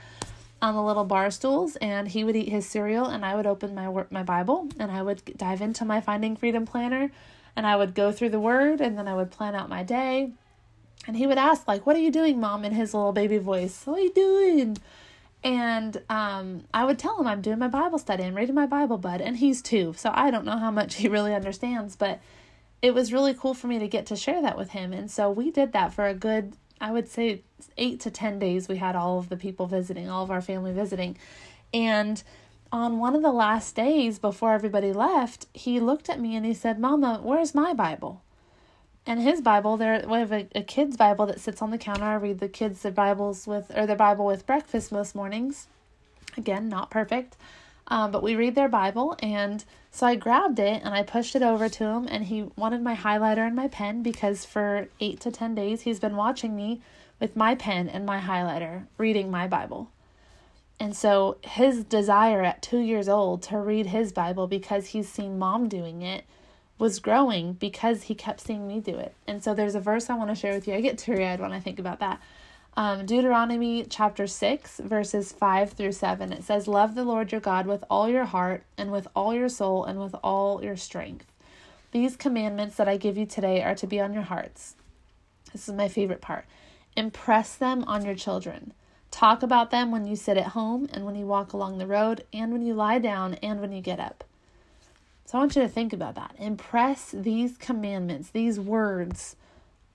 on 0.63 0.75
the 0.75 0.83
little 0.83 1.05
bar 1.05 1.31
stools 1.31 1.77
and 1.77 2.09
he 2.09 2.25
would 2.25 2.35
eat 2.35 2.49
his 2.49 2.67
cereal 2.67 3.07
and 3.07 3.25
I 3.25 3.35
would 3.37 3.47
open 3.47 3.75
my 3.75 3.89
work 3.89 4.11
my 4.11 4.23
Bible 4.23 4.69
and 4.79 4.91
I 4.91 5.03
would 5.03 5.23
dive 5.37 5.61
into 5.61 5.85
my 5.85 6.01
Finding 6.01 6.35
Freedom 6.35 6.65
planner 6.65 7.11
and 7.55 7.67
I 7.67 7.77
would 7.77 7.95
go 7.95 8.11
through 8.11 8.31
the 8.31 8.41
word 8.41 8.81
and 8.81 8.97
then 8.97 9.07
I 9.07 9.15
would 9.15 9.31
plan 9.31 9.55
out 9.55 9.69
my 9.69 9.83
day. 9.83 10.33
And 11.07 11.17
he 11.17 11.27
would 11.27 11.39
ask 11.39 11.67
like, 11.69 11.87
"What 11.87 11.97
are 11.97 12.01
you 12.01 12.11
doing, 12.11 12.41
mom?" 12.41 12.65
in 12.65 12.73
his 12.73 12.95
little 12.95 13.13
baby 13.13 13.39
voice. 13.39 13.83
"What 13.87 13.99
are 13.99 14.03
you 14.03 14.13
doing?" 14.13 14.79
And 15.45 16.03
um, 16.09 16.65
I 16.75 16.85
would 16.85 16.99
tell 16.99 17.21
him 17.21 17.27
I'm 17.27 17.43
doing 17.43 17.59
my 17.59 17.69
Bible 17.69 17.99
study 17.99 18.25
and 18.25 18.35
reading 18.35 18.55
my 18.55 18.67
Bible, 18.67 18.99
bud. 18.99 19.21
And 19.21 19.37
he's 19.37 19.63
two, 19.63 19.95
so 19.97 20.11
I 20.13 20.31
don't 20.31 20.45
know 20.45 20.59
how 20.59 20.71
much 20.71 20.97
he 20.97 21.09
really 21.09 21.35
understands, 21.35 21.95
but 21.95 22.21
it 22.83 22.95
was 22.95 23.13
really 23.13 23.35
cool 23.35 23.55
for 23.55 23.69
me 23.69 23.79
to 23.79 23.89
get 23.89 24.07
to 24.07 24.17
share 24.17 24.43
that 24.43 24.59
with 24.59 24.71
him. 24.71 24.93
And 24.93 25.11
so 25.11 25.31
we 25.31 25.51
did 25.51 25.73
that 25.73 25.93
for 25.93 26.07
a 26.07 26.15
good 26.15 26.55
I 26.81 26.91
would 26.91 27.09
say 27.09 27.43
eight 27.79 28.01
to 28.01 28.11
10 28.11 28.39
days, 28.39 28.69
we 28.69 28.77
had 28.77 28.97
all 28.97 29.19
of 29.19 29.29
the 29.29 29.37
people 29.37 29.67
visiting, 29.67 30.09
all 30.09 30.23
of 30.23 30.31
our 30.31 30.43
family 30.43 30.73
visiting. 30.73 31.17
And 31.73 32.23
on 32.71 32.99
one 32.99 33.15
of 33.15 33.23
the 33.23 33.33
last 33.33 33.75
days 33.75 34.19
before 34.19 34.53
everybody 34.53 34.93
left, 34.93 35.47
he 35.55 35.81
looked 35.81 36.09
at 36.11 36.21
me 36.21 36.37
and 36.37 36.45
he 36.45 36.55
said, 36.55 36.79
Mama, 36.79 37.21
where's 37.23 37.55
my 37.55 37.73
Bible? 37.73 38.23
And 39.07 39.23
his 39.23 39.41
Bible, 39.41 39.77
there 39.77 40.05
we 40.09 40.19
have 40.19 40.33
a, 40.33 40.49
a 40.55 40.63
kid's 40.63 40.97
Bible 40.97 41.27
that 41.27 41.41
sits 41.41 41.63
on 41.63 41.71
the 41.71 41.79
counter. 41.79 42.05
I 42.05 42.17
read 42.17 42.41
the 42.41 42.49
kids 42.49 42.83
their 42.83 42.93
Bibles 42.93 43.47
with 43.47 43.71
or 43.77 43.87
their 43.87 43.97
Bible 43.97 44.27
with 44.27 44.47
breakfast 44.47 44.91
most 44.91 45.15
mornings. 45.15 45.69
Again, 46.37 46.69
not 46.69 46.91
perfect. 46.91 47.37
Um, 47.89 48.11
but 48.11 48.23
we 48.23 48.35
read 48.35 48.57
their 48.57 48.69
Bible 48.69 49.17
and 49.21 49.65
so 49.97 50.07
I 50.07 50.15
grabbed 50.15 50.59
it 50.59 50.83
and 50.85 50.95
I 50.95 51.03
pushed 51.03 51.35
it 51.35 51.41
over 51.41 51.71
to 51.71 51.85
him, 51.85 52.07
and 52.11 52.25
he 52.25 52.51
wanted 52.55 52.83
my 52.83 52.95
highlighter 52.95 53.47
and 53.47 53.57
my 53.57 53.67
pen 53.67 54.03
because 54.03 54.45
for 54.45 54.89
eight 55.01 55.21
to 55.21 55.31
10 55.31 55.55
days 55.55 55.81
he's 55.81 55.99
been 55.99 56.17
watching 56.17 56.55
me 56.55 56.83
with 57.19 57.35
my 57.35 57.55
pen 57.55 57.89
and 57.89 58.05
my 58.05 58.21
highlighter 58.21 58.89
reading 58.99 59.31
my 59.31 59.47
Bible. 59.47 59.91
And 60.79 60.95
so 60.95 61.39
his 61.41 61.83
desire 61.83 62.43
at 62.43 62.61
two 62.61 62.81
years 62.81 63.09
old 63.09 63.41
to 63.45 63.57
read 63.57 63.87
his 63.87 64.13
Bible 64.13 64.47
because 64.47 64.89
he's 64.89 65.09
seen 65.09 65.39
mom 65.39 65.67
doing 65.67 66.03
it 66.03 66.27
was 66.79 66.99
growing 66.99 67.55
because 67.55 68.05
he 68.05 68.15
kept 68.15 68.41
seeing 68.41 68.67
me 68.67 68.81
do 68.81 68.97
it. 68.97 69.15
And 69.27 69.43
so 69.43 69.55
there's 69.55 69.75
a 69.75 69.81
verse 69.81 70.11
I 70.11 70.15
want 70.15 70.31
to 70.31 70.35
share 70.35 70.53
with 70.53 70.69
you. 70.69 70.75
I 70.75 70.81
get 70.81 70.99
teary 70.99 71.27
eyed 71.27 71.41
when 71.41 71.53
I 71.53 71.61
think 71.61 71.79
about 71.79 72.01
that 72.01 72.21
um, 72.77 73.07
Deuteronomy 73.07 73.87
chapter 73.89 74.27
6, 74.27 74.81
verses 74.81 75.33
5 75.33 75.73
through 75.73 75.93
7. 75.93 76.33
It 76.33 76.45
says, 76.45 76.69
Love 76.69 76.95
the 76.95 77.05
Lord 77.05 77.33
your 77.33 77.41
God 77.41 77.67
with 77.67 77.83
all 77.89 78.09
your 78.09 78.27
heart, 78.27 78.65
and 78.77 78.93
with 78.93 79.09
all 79.17 79.35
your 79.35 79.49
soul, 79.49 79.85
and 79.85 79.99
with 79.99 80.15
all 80.23 80.63
your 80.63 80.77
strength. 80.77 81.25
These 81.93 82.17
commandments 82.17 82.77
that 82.77 82.89
I 82.89 82.99
give 82.99 83.17
you 83.17 83.25
today 83.25 83.63
are 83.63 83.75
to 83.77 83.87
be 83.87 83.99
on 83.99 84.13
your 84.13 84.25
hearts. 84.25 84.75
This 85.53 85.69
is 85.69 85.75
my 85.75 85.89
favorite 85.89 86.21
part. 86.21 86.45
Impress 86.97 87.55
them 87.55 87.83
on 87.85 88.05
your 88.05 88.15
children. 88.15 88.75
Talk 89.11 89.43
about 89.43 89.71
them 89.71 89.91
when 89.91 90.07
you 90.07 90.15
sit 90.15 90.37
at 90.37 90.49
home 90.49 90.87
and 90.93 91.07
when 91.07 91.15
you 91.15 91.25
walk 91.25 91.55
along 91.55 91.79
the 91.79 91.87
road 91.87 92.25
and 92.35 92.53
when 92.53 92.61
you 92.67 92.75
lie 92.75 92.99
down 92.99 93.35
and 93.35 93.61
when 93.61 93.73
you 93.73 93.81
get 93.81 94.01
up. 94.01 94.25
So 95.27 95.37
I 95.37 95.41
want 95.41 95.57
you 95.57 95.63
to 95.63 95.69
think 95.69 95.93
about 95.93 96.15
that. 96.15 96.37
Impress 96.39 97.11
these 97.11 97.57
commandments, 97.59 98.31
these 98.31 98.61
words 98.61 99.35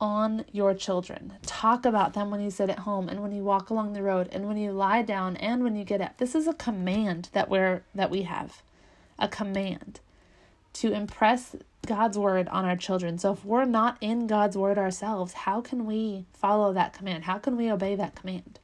on 0.02 0.44
your 0.52 0.74
children. 0.74 1.34
Talk 1.46 1.86
about 1.86 2.13
them 2.13 2.32
when 2.32 2.41
you 2.41 2.52
sit 2.52 2.70
at 2.70 2.80
home 2.80 3.08
and 3.08 3.22
when 3.22 3.32
you 3.32 3.41
walk 3.41 3.70
along 3.70 3.94
the 3.94 4.04
road 4.04 4.28
and 4.34 4.46
when 4.46 4.58
you 4.58 4.74
lie 4.74 5.04
down 5.04 5.38
and 5.38 5.63
when 5.63 5.78
you 5.78 5.86
get 5.86 6.02
up. 6.02 6.17
This 6.17 6.36
is 6.36 6.48
a 6.48 6.54
command 6.54 7.30
that 7.32 7.50
we're 7.50 7.84
that 7.96 8.12
we 8.12 8.24
have. 8.24 8.62
A 9.17 9.30
command 9.30 10.02
to 10.74 10.91
impress 10.91 11.56
God's 11.86 12.17
word 12.17 12.50
on 12.50 12.65
our 12.65 12.76
children. 12.76 13.17
So 13.17 13.32
if 13.32 13.46
we're 13.46 13.63
not 13.63 13.98
in 14.02 14.28
God's 14.28 14.58
word 14.58 14.78
ourselves, 14.78 15.32
how 15.34 15.62
can 15.62 15.86
we 15.86 16.26
follow 16.34 16.74
that 16.74 16.91
command? 16.91 17.24
How 17.24 17.38
can 17.38 17.56
we 17.56 17.72
obey 17.72 17.96
that 17.96 18.15
command? 18.15 18.60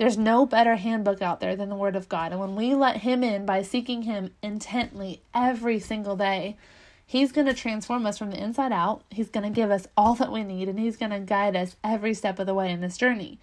There's 0.00 0.16
no 0.16 0.46
better 0.46 0.76
handbook 0.76 1.20
out 1.20 1.40
there 1.40 1.54
than 1.54 1.68
the 1.68 1.76
word 1.76 1.94
of 1.94 2.08
God. 2.08 2.32
And 2.32 2.40
when 2.40 2.56
we 2.56 2.74
let 2.74 3.02
him 3.02 3.22
in 3.22 3.44
by 3.44 3.60
seeking 3.60 4.04
him 4.04 4.30
intently 4.42 5.20
every 5.34 5.78
single 5.78 6.16
day, 6.16 6.56
He's 7.04 7.32
going 7.32 7.48
to 7.48 7.54
transform 7.54 8.06
us 8.06 8.16
from 8.16 8.30
the 8.30 8.40
inside 8.40 8.72
out. 8.72 9.02
He's 9.10 9.28
going 9.30 9.42
to 9.42 9.50
give 9.50 9.72
us 9.72 9.88
all 9.96 10.14
that 10.14 10.30
we 10.30 10.44
need, 10.44 10.68
and 10.68 10.78
He's 10.78 10.96
going 10.96 11.10
to 11.10 11.18
guide 11.18 11.56
us 11.56 11.74
every 11.82 12.14
step 12.14 12.38
of 12.38 12.46
the 12.46 12.54
way 12.54 12.70
in 12.70 12.80
this 12.80 12.96
journey. 12.96 13.40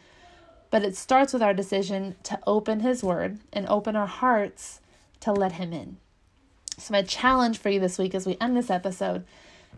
But 0.71 0.83
it 0.83 0.95
starts 0.95 1.33
with 1.33 1.43
our 1.43 1.53
decision 1.53 2.15
to 2.23 2.39
open 2.47 2.79
His 2.79 3.03
Word 3.03 3.39
and 3.51 3.67
open 3.67 3.97
our 3.97 4.07
hearts 4.07 4.79
to 5.19 5.33
let 5.33 5.51
Him 5.51 5.73
in. 5.73 5.97
So, 6.77 6.93
my 6.93 7.01
challenge 7.01 7.57
for 7.57 7.69
you 7.69 7.81
this 7.81 7.97
week 7.97 8.15
as 8.15 8.25
we 8.25 8.37
end 8.39 8.55
this 8.55 8.69
episode 8.69 9.25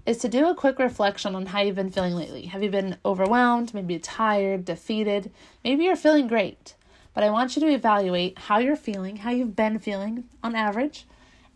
is 0.05 0.17
to 0.19 0.29
do 0.29 0.49
a 0.49 0.55
quick 0.55 0.79
reflection 0.79 1.35
on 1.35 1.47
how 1.47 1.61
you've 1.61 1.75
been 1.75 1.91
feeling 1.91 2.15
lately. 2.15 2.47
Have 2.47 2.63
you 2.63 2.69
been 2.69 2.97
overwhelmed, 3.05 3.73
maybe 3.73 3.99
tired, 3.99 4.65
defeated? 4.65 5.31
Maybe 5.63 5.83
you're 5.83 5.95
feeling 5.95 6.27
great. 6.27 6.75
But 7.13 7.23
I 7.23 7.29
want 7.29 7.55
you 7.55 7.61
to 7.61 7.73
evaluate 7.73 8.37
how 8.37 8.59
you're 8.59 8.75
feeling, 8.75 9.17
how 9.17 9.31
you've 9.31 9.55
been 9.55 9.79
feeling 9.79 10.25
on 10.43 10.55
average, 10.55 11.05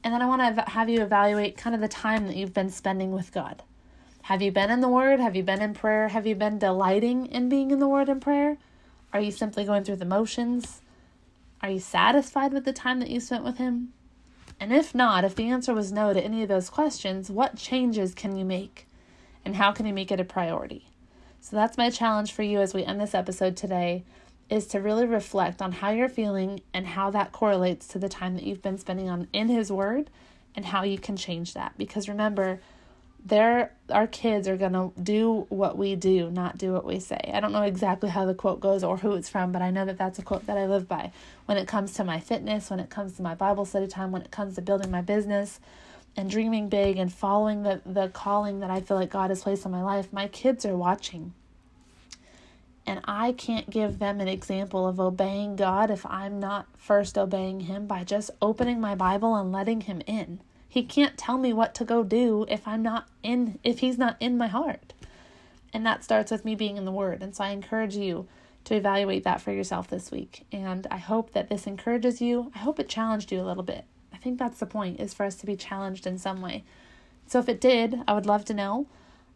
and 0.04 0.14
then 0.14 0.22
I 0.22 0.26
want 0.26 0.56
to 0.56 0.70
have 0.70 0.90
you 0.90 1.02
evaluate 1.02 1.56
kind 1.56 1.74
of 1.74 1.82
the 1.82 1.88
time 1.88 2.28
that 2.28 2.36
you've 2.36 2.54
been 2.54 2.70
spending 2.70 3.12
with 3.12 3.32
God. 3.32 3.64
Have 4.24 4.42
you 4.42 4.52
been 4.52 4.70
in 4.70 4.82
the 4.82 4.90
Word? 4.90 5.20
Have 5.20 5.36
you 5.36 5.44
been 5.44 5.62
in 5.62 5.74
prayer? 5.74 6.10
Have 6.10 6.28
you 6.28 6.36
been 6.36 6.60
delighting 6.60 7.28
in 7.28 7.50
being 7.50 7.72
in 7.72 7.80
the 7.80 7.88
Word 7.88 8.10
and 8.10 8.22
prayer? 8.22 8.58
Are 9.14 9.22
you 9.22 9.32
simply 9.32 9.64
going 9.64 9.84
through 9.84 9.98
the 9.98 10.06
motions? 10.06 10.82
Are 11.62 11.70
you 11.70 11.80
satisfied 11.80 12.52
with 12.52 12.66
the 12.66 12.74
time 12.74 13.00
that 13.00 13.10
you 13.10 13.20
spent 13.20 13.44
with 13.44 13.58
Him? 13.58 13.94
And 14.60 14.72
if 14.72 14.96
not, 14.96 15.24
if 15.24 15.36
the 15.36 15.50
answer 15.50 15.74
was 15.74 15.92
no 15.92 16.14
to 16.14 16.24
any 16.24 16.44
of 16.44 16.50
those 16.50 16.70
questions, 16.70 17.30
what 17.30 17.58
changes 17.58 18.14
can 18.14 18.36
you 18.36 18.46
make? 18.46 18.88
And 19.46 19.56
how 19.56 19.72
can 19.72 19.86
you 19.86 19.94
make 19.94 20.12
it 20.12 20.20
a 20.20 20.24
priority? 20.24 20.88
So 21.42 21.56
that's 21.56 21.78
my 21.78 21.90
challenge 21.90 22.32
for 22.32 22.44
you 22.44 22.60
as 22.60 22.74
we 22.74 22.86
end 22.86 23.02
this 23.02 23.14
episode 23.14 23.58
today 23.58 24.04
is 24.50 24.68
to 24.68 24.80
really 24.80 25.06
reflect 25.06 25.62
on 25.62 25.72
how 25.74 25.90
you're 25.90 26.08
feeling 26.08 26.62
and 26.74 26.88
how 26.88 27.10
that 27.10 27.32
correlates 27.32 27.88
to 27.88 28.00
the 28.00 28.08
time 28.08 28.36
that 28.36 28.44
you've 28.44 28.62
been 28.62 28.78
spending 28.78 29.10
on 29.10 29.28
in 29.34 29.50
his 29.50 29.72
word 29.72 30.10
and 30.56 30.66
how 30.66 30.84
you 30.84 30.98
can 30.98 31.18
change 31.18 31.54
that 31.54 31.74
because 31.78 32.08
remember 32.08 32.60
there 33.26 33.74
our 33.90 34.08
kids 34.08 34.48
are 34.48 34.58
going 34.58 34.74
to 34.74 34.92
do 35.02 35.46
what 35.50 35.78
we 35.78 35.96
do 35.96 36.30
not 36.30 36.58
do 36.58 36.74
what 36.74 36.86
we 36.86 37.00
say. 37.00 37.20
I 37.34 37.40
don't 37.40 37.52
know 37.54 37.64
exactly 37.64 38.10
how 38.10 38.26
the 38.26 38.34
quote 38.34 38.60
goes 38.60 38.84
or 38.84 38.98
who 38.98 39.14
it's 39.14 39.30
from 39.30 39.52
but 39.52 39.62
i 39.62 39.72
know 39.72 39.86
that 39.86 39.98
that's 39.98 40.20
a 40.20 40.24
quote 40.24 40.46
that 40.48 40.58
i 40.58 40.66
live 40.66 40.88
by. 40.88 41.12
When 41.46 41.58
it 41.58 41.68
comes 41.68 41.94
to 41.94 42.04
my 42.04 42.20
fitness 42.20 42.70
when 42.70 42.80
it 42.80 42.90
comes 42.90 43.16
to 43.18 43.22
my 43.22 43.36
bible 43.36 43.66
study 43.66 43.88
time 43.88 44.12
when 44.12 44.22
it 44.22 44.32
comes 44.32 44.56
to 44.56 44.62
building 44.62 44.92
my 44.92 45.02
business 45.02 45.60
and 46.16 46.30
dreaming 46.30 46.70
big 46.70 46.98
and 46.98 47.12
following 47.12 47.64
the 47.64 47.82
the 47.86 48.10
calling 48.10 48.60
that 48.60 48.70
i 48.70 48.82
feel 48.82 48.98
like 48.98 49.10
god 49.10 49.30
has 49.30 49.44
placed 49.44 49.66
on 49.66 49.72
my 49.72 49.82
life 49.82 50.12
my 50.12 50.28
kids 50.28 50.66
are 50.66 50.78
watching. 50.78 51.34
And 52.86 53.00
I 53.06 53.32
can't 53.32 53.70
give 53.70 54.00
them 54.00 54.20
an 54.20 54.28
example 54.28 54.86
of 54.86 55.00
obeying 55.00 55.56
God 55.56 55.90
if 55.90 56.06
I'm 56.06 56.40
not 56.40 56.68
first 56.78 57.18
obeying 57.18 57.62
Him 57.62 57.88
by 57.88 58.04
just 58.04 58.32
opening 58.42 58.82
my 58.82 58.94
Bible 58.94 59.36
and 59.36 59.52
letting 59.52 59.82
Him 59.82 60.02
in. 60.06 60.42
He 60.74 60.82
can't 60.82 61.20
tell 61.20 61.38
me 61.38 61.54
what 61.54 61.76
to 61.76 61.86
go 61.86 62.04
do 62.04 62.48
if 62.50 62.68
I'm 62.68 62.82
not 62.82 63.08
in, 63.22 63.60
if 63.64 63.82
He's 63.82 64.00
not 64.00 64.18
in 64.20 64.40
my 64.40 64.48
heart. 64.48 64.94
And 65.72 65.86
that 65.86 66.04
starts 66.04 66.32
with 66.32 66.46
me 66.46 66.56
being 66.56 66.78
in 66.78 66.86
the 66.86 66.92
Word. 66.92 67.22
And 67.22 67.36
so 67.36 67.44
I 67.44 67.50
encourage 67.50 67.96
you 67.96 68.28
to 68.64 68.74
evaluate 68.74 69.24
that 69.24 69.40
for 69.40 69.52
yourself 69.52 69.88
this 69.88 70.10
week. 70.10 70.48
And 70.52 70.88
I 70.90 70.98
hope 70.98 71.34
that 71.34 71.48
this 71.48 71.68
encourages 71.68 72.22
you. 72.24 72.52
I 72.56 72.58
hope 72.58 72.80
it 72.80 72.90
challenged 72.90 73.32
you 73.32 73.40
a 73.40 73.46
little 73.46 73.62
bit. 73.62 73.86
I 74.12 74.18
think 74.18 74.40
that's 74.40 74.58
the 74.58 74.66
point, 74.66 75.00
is 75.00 75.14
for 75.14 75.28
us 75.28 75.36
to 75.36 75.46
be 75.46 75.56
challenged 75.56 76.08
in 76.08 76.18
some 76.18 76.42
way. 76.42 76.64
So 77.28 77.38
if 77.38 77.48
it 77.48 77.62
did, 77.62 78.02
I 78.08 78.16
would 78.16 78.26
love 78.26 78.44
to 78.46 78.56
know. 78.56 78.88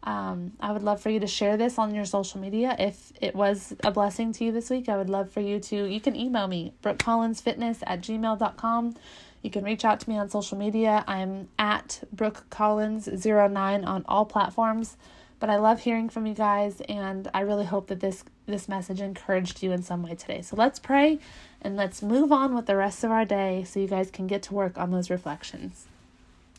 Um, 0.02 0.54
I 0.58 0.72
would 0.72 0.82
love 0.82 1.00
for 1.00 1.10
you 1.10 1.20
to 1.20 1.28
share 1.28 1.56
this 1.56 1.78
on 1.78 1.94
your 1.94 2.04
social 2.04 2.40
media. 2.40 2.74
If 2.80 3.12
it 3.20 3.36
was 3.36 3.76
a 3.84 3.92
blessing 3.92 4.32
to 4.32 4.44
you 4.44 4.50
this 4.50 4.70
week, 4.70 4.88
I 4.88 4.96
would 4.96 5.08
love 5.08 5.30
for 5.30 5.40
you 5.40 5.60
to, 5.60 5.84
you 5.84 6.00
can 6.00 6.16
email 6.16 6.48
me, 6.48 6.72
brookecollinsfitness 6.82 7.84
at 7.86 8.00
gmail.com. 8.00 8.96
You 9.42 9.50
can 9.50 9.64
reach 9.64 9.84
out 9.84 10.00
to 10.00 10.10
me 10.10 10.18
on 10.18 10.28
social 10.28 10.58
media. 10.58 11.04
I'm 11.06 11.48
at 11.58 12.02
Brooke 12.12 12.46
Collins09 12.50 13.86
on 13.86 14.04
all 14.08 14.24
platforms. 14.24 14.96
But 15.40 15.50
I 15.50 15.56
love 15.56 15.80
hearing 15.80 16.08
from 16.08 16.26
you 16.26 16.34
guys, 16.34 16.82
and 16.88 17.30
I 17.32 17.40
really 17.40 17.64
hope 17.64 17.86
that 17.88 18.00
this 18.00 18.24
this 18.46 18.68
message 18.68 19.00
encouraged 19.00 19.62
you 19.62 19.72
in 19.72 19.82
some 19.82 20.02
way 20.02 20.14
today. 20.14 20.42
So 20.42 20.56
let's 20.56 20.78
pray 20.78 21.18
and 21.60 21.76
let's 21.76 22.02
move 22.02 22.32
on 22.32 22.54
with 22.54 22.66
the 22.66 22.76
rest 22.76 23.04
of 23.04 23.10
our 23.10 23.26
day 23.26 23.62
so 23.64 23.78
you 23.78 23.86
guys 23.86 24.10
can 24.10 24.26
get 24.26 24.42
to 24.44 24.54
work 24.54 24.78
on 24.78 24.90
those 24.90 25.10
reflections. 25.10 25.86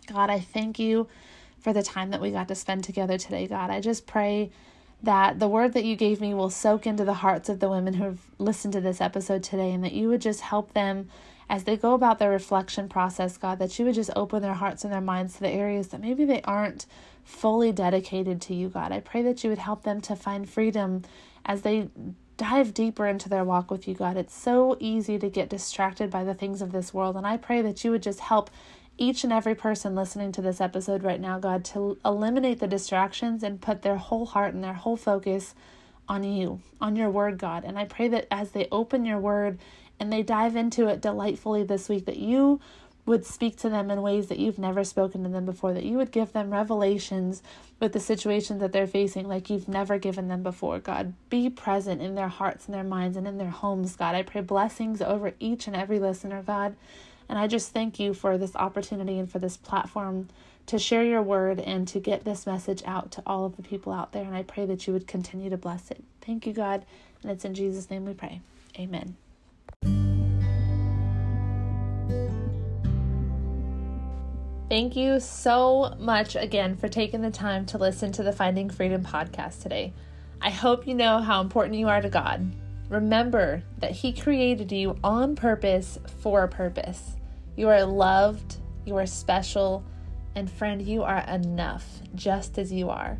God, 0.05 0.29
I 0.29 0.39
thank 0.39 0.77
you 0.77 1.07
for 1.59 1.73
the 1.73 1.81
time 1.81 2.11
that 2.11 2.21
we 2.21 2.29
got 2.31 2.47
to 2.47 2.55
spend 2.55 2.83
together 2.83 3.17
today, 3.17 3.47
God. 3.47 3.71
I 3.71 3.81
just 3.81 4.05
pray 4.05 4.51
that 5.01 5.39
the 5.39 5.47
word 5.47 5.73
that 5.73 5.83
you 5.83 5.95
gave 5.95 6.21
me 6.21 6.33
will 6.33 6.49
soak 6.49 6.85
into 6.85 7.03
the 7.03 7.15
hearts 7.15 7.49
of 7.49 7.59
the 7.59 7.69
women 7.69 7.95
who 7.95 8.03
have 8.03 8.19
listened 8.37 8.73
to 8.73 8.81
this 8.81 9.01
episode 9.01 9.43
today 9.43 9.71
and 9.71 9.83
that 9.83 9.93
you 9.93 10.09
would 10.09 10.21
just 10.21 10.41
help 10.41 10.73
them 10.73 11.09
as 11.49 11.63
they 11.63 11.75
go 11.75 11.93
about 11.93 12.19
their 12.19 12.29
reflection 12.29 12.87
process, 12.87 13.37
God, 13.37 13.57
that 13.59 13.79
you 13.79 13.85
would 13.85 13.95
just 13.95 14.11
open 14.15 14.41
their 14.41 14.53
hearts 14.53 14.83
and 14.83 14.93
their 14.93 15.01
minds 15.01 15.33
to 15.33 15.39
the 15.39 15.49
areas 15.49 15.87
that 15.87 15.99
maybe 16.01 16.23
they 16.23 16.41
aren't 16.43 16.85
fully 17.23 17.71
dedicated 17.71 18.39
to 18.41 18.53
you, 18.53 18.69
God. 18.69 18.91
I 18.91 18.99
pray 18.99 19.23
that 19.23 19.43
you 19.43 19.49
would 19.49 19.59
help 19.59 19.83
them 19.83 19.99
to 20.01 20.15
find 20.15 20.47
freedom 20.47 21.03
as 21.45 21.63
they 21.63 21.89
dive 22.37 22.73
deeper 22.73 23.07
into 23.07 23.27
their 23.29 23.43
walk 23.43 23.71
with 23.71 23.87
you, 23.87 23.95
God. 23.95 24.15
It's 24.15 24.35
so 24.35 24.77
easy 24.79 25.17
to 25.17 25.29
get 25.29 25.49
distracted 25.49 26.11
by 26.11 26.23
the 26.23 26.35
things 26.35 26.61
of 26.61 26.71
this 26.71 26.93
world, 26.93 27.17
and 27.17 27.25
I 27.25 27.37
pray 27.37 27.61
that 27.63 27.83
you 27.83 27.91
would 27.91 28.03
just 28.03 28.19
help 28.21 28.49
each 28.97 29.23
and 29.23 29.31
every 29.31 29.55
person 29.55 29.95
listening 29.95 30.31
to 30.33 30.41
this 30.41 30.59
episode 30.59 31.03
right 31.03 31.21
now, 31.21 31.39
God, 31.39 31.63
to 31.65 31.97
eliminate 32.03 32.59
the 32.59 32.67
distractions 32.67 33.43
and 33.43 33.61
put 33.61 33.81
their 33.81 33.95
whole 33.95 34.25
heart 34.25 34.53
and 34.53 34.63
their 34.63 34.73
whole 34.73 34.97
focus 34.97 35.55
on 36.07 36.23
you, 36.23 36.61
on 36.81 36.97
your 36.97 37.09
word, 37.09 37.37
God. 37.37 37.63
And 37.63 37.79
I 37.79 37.85
pray 37.85 38.09
that 38.09 38.27
as 38.29 38.51
they 38.51 38.67
open 38.71 39.05
your 39.05 39.19
word 39.19 39.57
and 39.99 40.11
they 40.11 40.23
dive 40.23 40.55
into 40.55 40.87
it 40.87 41.01
delightfully 41.01 41.63
this 41.63 41.89
week, 41.89 42.05
that 42.05 42.17
you 42.17 42.59
would 43.05 43.25
speak 43.25 43.57
to 43.57 43.69
them 43.69 43.89
in 43.89 44.01
ways 44.01 44.27
that 44.27 44.37
you've 44.37 44.59
never 44.59 44.83
spoken 44.83 45.23
to 45.23 45.29
them 45.29 45.45
before, 45.45 45.73
that 45.73 45.83
you 45.83 45.97
would 45.97 46.11
give 46.11 46.31
them 46.31 46.51
revelations 46.51 47.41
with 47.79 47.91
the 47.91 47.99
situation 47.99 48.59
that 48.59 48.71
they're 48.71 48.85
facing 48.85 49.27
like 49.27 49.49
you've 49.49 49.67
never 49.67 49.97
given 49.97 50.27
them 50.27 50.43
before, 50.43 50.79
God. 50.79 51.13
Be 51.29 51.49
present 51.49 52.01
in 52.01 52.15
their 52.15 52.27
hearts 52.27 52.65
and 52.65 52.75
their 52.75 52.83
minds 52.83 53.17
and 53.17 53.27
in 53.27 53.37
their 53.37 53.49
homes, 53.49 53.95
God. 53.95 54.13
I 54.13 54.21
pray 54.21 54.41
blessings 54.41 55.01
over 55.01 55.33
each 55.39 55.65
and 55.65 55.75
every 55.75 55.97
listener, 55.97 56.43
God. 56.43 56.75
And 57.27 57.39
I 57.39 57.47
just 57.47 57.71
thank 57.71 57.99
you 57.99 58.13
for 58.13 58.37
this 58.37 58.55
opportunity 58.55 59.17
and 59.17 59.29
for 59.29 59.39
this 59.39 59.57
platform 59.57 60.29
to 60.67 60.77
share 60.77 61.03
your 61.03 61.23
word 61.23 61.59
and 61.59 61.87
to 61.87 61.99
get 61.99 62.25
this 62.25 62.45
message 62.45 62.83
out 62.85 63.11
to 63.11 63.23
all 63.25 63.45
of 63.45 63.55
the 63.55 63.63
people 63.63 63.91
out 63.91 64.11
there. 64.11 64.23
And 64.23 64.35
I 64.35 64.43
pray 64.43 64.67
that 64.67 64.85
you 64.85 64.93
would 64.93 65.07
continue 65.07 65.49
to 65.49 65.57
bless 65.57 65.89
it. 65.89 66.03
Thank 66.21 66.45
you, 66.45 66.53
God. 66.53 66.85
And 67.23 67.31
it's 67.31 67.45
in 67.45 67.55
Jesus' 67.55 67.89
name 67.89 68.05
we 68.05 68.13
pray. 68.13 68.41
Amen. 68.77 69.15
Thank 74.69 74.95
you 74.95 75.19
so 75.19 75.95
much 75.97 76.35
again 76.35 76.77
for 76.77 76.87
taking 76.87 77.21
the 77.21 77.31
time 77.31 77.65
to 77.67 77.79
listen 77.79 78.11
to 78.11 78.21
the 78.21 78.31
Finding 78.31 78.69
Freedom 78.69 79.03
podcast 79.03 79.63
today. 79.63 79.93
I 80.39 80.51
hope 80.51 80.85
you 80.85 80.93
know 80.93 81.17
how 81.17 81.41
important 81.41 81.79
you 81.79 81.87
are 81.87 82.03
to 82.03 82.09
God. 82.09 82.53
Remember 82.87 83.63
that 83.79 83.89
He 83.89 84.13
created 84.13 84.71
you 84.71 84.95
on 85.03 85.35
purpose 85.35 85.97
for 86.21 86.43
a 86.43 86.47
purpose. 86.47 87.15
You 87.55 87.67
are 87.69 87.83
loved, 87.83 88.57
you 88.85 88.95
are 88.97 89.07
special, 89.07 89.83
and 90.35 90.49
friend, 90.49 90.79
you 90.83 91.01
are 91.01 91.27
enough 91.27 92.01
just 92.13 92.59
as 92.59 92.71
you 92.71 92.91
are. 92.91 93.17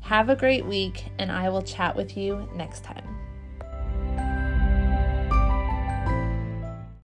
Have 0.00 0.28
a 0.28 0.36
great 0.36 0.66
week, 0.66 1.06
and 1.18 1.32
I 1.32 1.48
will 1.48 1.62
chat 1.62 1.96
with 1.96 2.18
you 2.18 2.46
next 2.54 2.84
time. 2.84 3.11